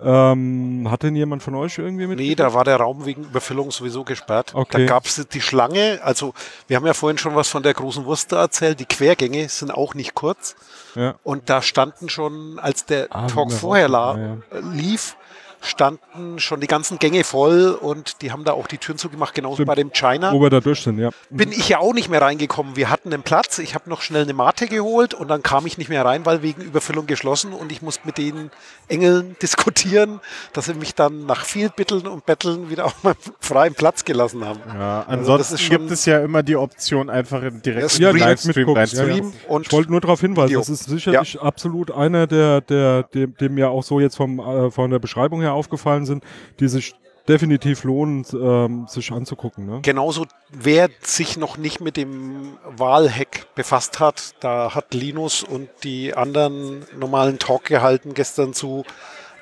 Ähm, 0.00 0.88
hat 0.90 1.02
denn 1.02 1.16
jemand 1.16 1.42
von 1.42 1.54
euch 1.54 1.78
irgendwie 1.78 2.06
mit? 2.06 2.18
nee, 2.18 2.34
da 2.34 2.54
war 2.54 2.64
der 2.64 2.76
Raum 2.76 3.06
wegen 3.06 3.24
Überfüllung 3.24 3.70
sowieso 3.70 4.04
gesperrt. 4.04 4.54
Okay. 4.54 4.86
Da 4.86 4.86
gab 4.86 5.06
es 5.06 5.26
die 5.28 5.40
Schlange, 5.40 6.00
also 6.02 6.32
wir 6.68 6.76
haben 6.76 6.86
ja 6.86 6.94
vorhin 6.94 7.18
schon 7.18 7.34
was 7.34 7.48
von 7.48 7.62
der 7.62 7.74
großen 7.74 8.04
Wurst 8.04 8.32
erzählt, 8.32 8.80
die 8.80 8.86
Quergänge 8.86 9.48
sind 9.48 9.70
auch 9.70 9.94
nicht 9.94 10.14
kurz. 10.14 10.54
Ja. 10.94 11.16
Und 11.22 11.50
da 11.50 11.60
standen 11.60 12.08
schon, 12.08 12.58
als 12.58 12.86
der 12.86 13.08
Ah, 13.10 13.26
Talk 13.26 13.52
vorher 13.52 13.88
äh, 13.88 14.60
lief, 14.60 15.16
standen 15.60 16.38
schon 16.38 16.60
die 16.60 16.66
ganzen 16.66 16.98
Gänge 16.98 17.24
voll 17.24 17.70
und 17.80 18.22
die 18.22 18.32
haben 18.32 18.44
da 18.44 18.52
auch 18.52 18.66
die 18.66 18.78
Türen 18.78 18.98
zugemacht, 18.98 19.34
genauso 19.34 19.54
Stimmt. 19.56 19.68
bei 19.68 19.74
dem 19.74 19.92
China. 19.92 20.32
Wo 20.32 20.40
wir 20.40 20.50
da 20.50 20.60
durch 20.60 20.82
sind, 20.82 20.98
ja. 20.98 21.10
bin 21.30 21.50
ich 21.52 21.68
ja 21.68 21.78
auch 21.78 21.92
nicht 21.94 22.08
mehr 22.08 22.22
reingekommen. 22.22 22.76
Wir 22.76 22.90
hatten 22.90 23.12
einen 23.12 23.22
Platz, 23.22 23.58
ich 23.58 23.74
habe 23.74 23.90
noch 23.90 24.00
schnell 24.02 24.22
eine 24.22 24.32
Mate 24.34 24.66
geholt 24.68 25.14
und 25.14 25.28
dann 25.28 25.42
kam 25.42 25.66
ich 25.66 25.78
nicht 25.78 25.88
mehr 25.88 26.04
rein, 26.04 26.24
weil 26.26 26.42
wegen 26.42 26.62
Überfüllung 26.62 27.06
geschlossen 27.06 27.52
und 27.52 27.72
ich 27.72 27.82
musste 27.82 28.06
mit 28.06 28.18
den 28.18 28.50
Engeln 28.88 29.36
diskutieren, 29.42 30.20
dass 30.52 30.66
sie 30.66 30.74
mich 30.74 30.94
dann 30.94 31.26
nach 31.26 31.44
viel 31.44 31.70
Bitteln 31.70 32.06
und 32.06 32.24
Betteln 32.26 32.70
wieder 32.70 32.86
auf 32.86 33.02
meinem 33.02 33.16
freien 33.40 33.74
Platz 33.74 34.04
gelassen 34.04 34.44
haben. 34.44 34.60
Ja, 34.72 35.00
Also 35.06 35.32
ansonsten 35.32 35.58
schon- 35.58 35.76
gibt 35.78 35.90
es 35.90 36.04
ja 36.06 36.20
immer 36.20 36.42
die 36.42 36.56
Option, 36.56 37.10
einfach 37.10 37.42
in 37.42 37.60
direkt 37.62 37.98
Ja, 37.98 38.10
Livestream 38.10 38.68
reinzugucken. 38.70 39.08
ja, 39.08 39.16
ja. 39.16 39.60
Ich 39.60 39.72
wollte 39.72 39.90
nur 39.90 40.00
darauf 40.00 40.20
hinweisen, 40.20 40.48
Video. 40.50 40.60
das 40.60 40.68
ist 40.68 40.84
sicherlich 40.84 41.40
absolut 41.40 41.90
einer 41.90 42.26
der, 42.26 42.60
der 42.60 43.02
dem, 43.02 43.34
dem 43.36 43.58
ja 43.58 43.68
auch 43.68 43.82
so 43.82 44.00
jetzt 44.00 44.16
vom, 44.16 44.38
äh, 44.38 44.70
von 44.70 44.90
der 44.90 44.98
Beschreibung 44.98 45.40
her 45.40 45.47
aufgefallen 45.52 46.06
sind, 46.06 46.24
die 46.60 46.68
sich 46.68 46.94
definitiv 47.28 47.84
lohnen, 47.84 48.24
ähm, 48.32 48.86
sich 48.88 49.12
anzugucken. 49.12 49.66
Ne? 49.66 49.80
genauso, 49.82 50.26
wer 50.50 50.88
sich 51.00 51.36
noch 51.36 51.58
nicht 51.58 51.80
mit 51.80 51.96
dem 51.96 52.56
Wahlhack 52.64 53.54
befasst 53.54 54.00
hat, 54.00 54.34
da 54.40 54.74
hat 54.74 54.94
Linus 54.94 55.42
und 55.42 55.68
die 55.84 56.14
anderen 56.14 56.86
normalen 56.98 57.38
Talk 57.38 57.64
gehalten 57.64 58.14
gestern 58.14 58.54
zu, 58.54 58.84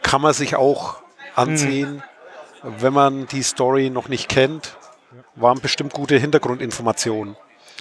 kann 0.03 0.21
man 0.21 0.35
sich 0.35 0.57
auch 0.57 0.97
ansehen, 1.37 2.03
wenn 2.62 2.92
man 2.92 3.27
die 3.29 3.42
Story 3.42 3.90
noch 3.90 4.09
nicht 4.09 4.29
kennt. 4.29 4.77
Waren 5.37 5.61
bestimmt 5.61 5.92
gute 5.92 6.19
Hintergrundinformationen. 6.19 7.37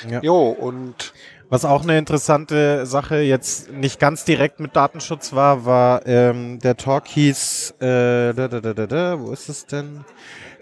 Ja. 0.10 0.20
Jo, 0.22 0.50
und 0.50 1.14
Was 1.50 1.64
auch 1.64 1.84
eine 1.84 1.98
interessante 1.98 2.86
Sache 2.86 3.18
jetzt 3.18 3.72
nicht 3.72 4.00
ganz 4.00 4.26
direkt 4.26 4.60
mit 4.60 4.76
Datenschutz 4.76 5.34
war, 5.34 5.66
war 5.66 6.06
ähm, 6.08 6.60
der 6.60 6.76
Talk 6.76 7.08
hieß, 7.08 7.76
äh, 7.80 8.34
da, 8.34 8.48
da, 8.48 8.60
da, 8.60 8.74
da, 8.74 8.88
da, 8.88 9.20
wo 9.20 9.32
ist 9.32 9.48
es 9.50 9.66
denn? 9.66 10.04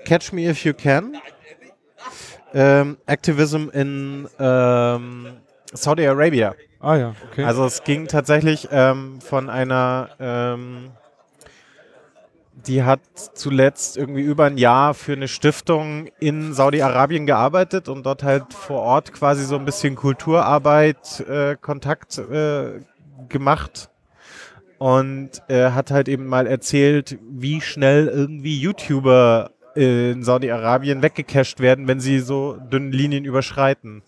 Catch 0.06 0.34
Me 0.34 0.50
If 0.50 0.65
You 0.65 0.74
Can. 0.74 1.15
Ähm, 2.54 2.98
Activism 3.06 3.69
in 3.69 4.28
ähm, 4.39 5.28
Saudi 5.72 6.06
Arabia. 6.06 6.54
Ah 6.80 6.98
ja, 6.98 7.15
okay. 7.32 7.46
Also 7.46 7.65
es 7.65 7.84
ging 7.84 8.08
tatsächlich 8.08 8.67
ähm, 8.72 9.22
von 9.22 9.50
einer, 9.50 10.10
ähm, 10.19 10.91
die 12.67 12.84
hat 12.84 13.02
zuletzt 13.34 13.97
irgendwie 13.97 14.21
über 14.21 14.45
ein 14.45 14.58
Jahr 14.58 14.93
für 14.93 15.13
eine 15.13 15.28
Stiftung 15.28 16.08
in 16.19 16.54
Saudi-Arabien 16.54 17.26
gearbeitet 17.26 17.89
und 17.89 18.06
dort 18.06 18.23
halt 18.23 18.54
vor 18.54 18.82
Ort 18.82 19.13
quasi 19.13 19.43
so 19.43 19.56
ein 19.58 19.65
bisschen 19.65 19.95
Kulturarbeit, 19.95 21.19
äh, 21.21 21.56
Kontakt 21.60 22.17
äh, 22.17 22.80
gemacht 23.30 23.89
und 24.78 25.30
äh, 25.49 25.71
hat 25.71 25.91
halt 25.91 26.08
eben 26.08 26.26
mal 26.26 26.47
erzählt, 26.47 27.17
wie 27.30 27.62
schnell 27.62 28.08
irgendwie 28.08 28.60
YouTuber 28.60 29.52
in 29.76 30.23
Saudi-Arabien 30.23 31.02
weggecached 31.02 31.60
werden, 31.60 31.88
wenn 31.88 31.99
sie 31.99 32.19
so 32.19 32.58
dünne 32.71 32.95
Linien 32.95 33.26
überschreiten. 33.26 34.04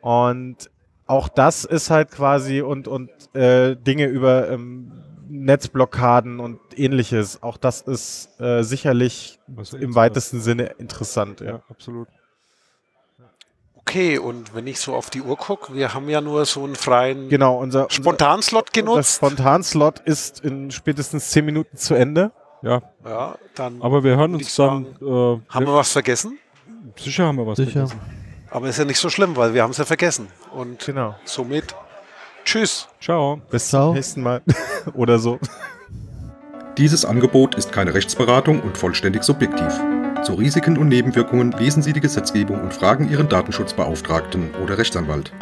Und 0.00 0.70
auch 1.06 1.28
das 1.28 1.64
ist 1.64 1.90
halt 1.90 2.10
quasi 2.10 2.62
und, 2.62 2.88
und 2.88 3.10
äh, 3.34 3.76
Dinge 3.76 4.06
über 4.06 4.48
ähm, 4.50 4.92
Netzblockaden 5.30 6.40
und 6.40 6.58
ähnliches. 6.76 7.42
Auch 7.42 7.56
das 7.56 7.80
ist 7.82 8.40
äh, 8.40 8.62
sicherlich 8.62 9.38
Was 9.46 9.72
im 9.72 9.94
weitesten 9.94 10.40
Sinne 10.40 10.64
interessant. 10.78 11.40
Ja, 11.40 11.46
Ja. 11.46 11.62
absolut. 11.70 12.08
okay, 13.76 14.18
und 14.18 14.54
wenn 14.54 14.66
ich 14.66 14.78
so 14.80 14.94
auf 14.94 15.10
die 15.10 15.22
Uhr 15.22 15.36
gucke, 15.36 15.74
wir 15.74 15.94
haben 15.94 16.08
ja 16.08 16.20
nur 16.20 16.44
so 16.46 16.64
einen 16.64 16.76
freien 16.76 17.28
Genau, 17.28 17.58
unser, 17.58 17.84
unser, 17.84 17.94
Spontanslot 17.94 18.68
unser 18.76 18.80
genutzt. 18.82 19.16
Spontanslot 19.16 20.00
ist 20.00 20.40
in 20.44 20.70
spätestens 20.70 21.30
zehn 21.30 21.44
Minuten 21.44 21.76
zu 21.76 21.94
Ende. 21.94 22.32
Ja, 22.62 22.82
ja, 23.04 23.38
dann 23.54 23.80
aber 23.80 24.04
wir 24.04 24.16
hören 24.16 24.34
uns 24.34 24.42
ich 24.48 24.54
dann. 24.56 24.84
Äh, 25.00 25.40
haben 25.48 25.66
wir 25.66 25.74
was 25.74 25.92
vergessen. 25.92 26.38
sicher 26.98 27.24
haben 27.26 27.36
wir 27.36 27.46
was 27.46 27.56
Sicher. 27.56 27.86
vergessen. 27.86 28.00
Aber 28.50 28.68
ist 28.68 28.78
ja 28.78 28.84
nicht 28.84 28.98
so 28.98 29.08
schlimm, 29.08 29.36
weil 29.36 29.54
wir 29.54 29.62
haben 29.62 29.70
es 29.70 29.78
ja 29.78 29.84
vergessen. 29.84 30.26
Und 30.52 30.84
Genau. 30.84 31.14
somit 31.24 31.74
tschüss. 32.44 32.88
Ciao. 33.00 33.40
Bis 33.50 33.68
zum 33.68 33.94
nächsten 33.94 34.22
Mal. 34.22 34.42
Oder 34.94 35.18
so. 35.18 35.38
Dieses 36.78 37.04
Angebot 37.04 37.56
ist 37.56 37.72
keine 37.72 37.94
Rechtsberatung 37.94 38.60
und 38.60 38.78
vollständig 38.78 39.22
subjektiv. 39.22 39.80
Zu 40.22 40.34
Risiken 40.34 40.78
und 40.78 40.88
Nebenwirkungen 40.88 41.52
lesen 41.52 41.82
Sie 41.82 41.92
die 41.92 42.00
Gesetzgebung 42.00 42.60
und 42.60 42.74
fragen 42.74 43.10
Ihren 43.10 43.28
Datenschutzbeauftragten 43.28 44.54
oder 44.62 44.78
Rechtsanwalt. 44.78 45.32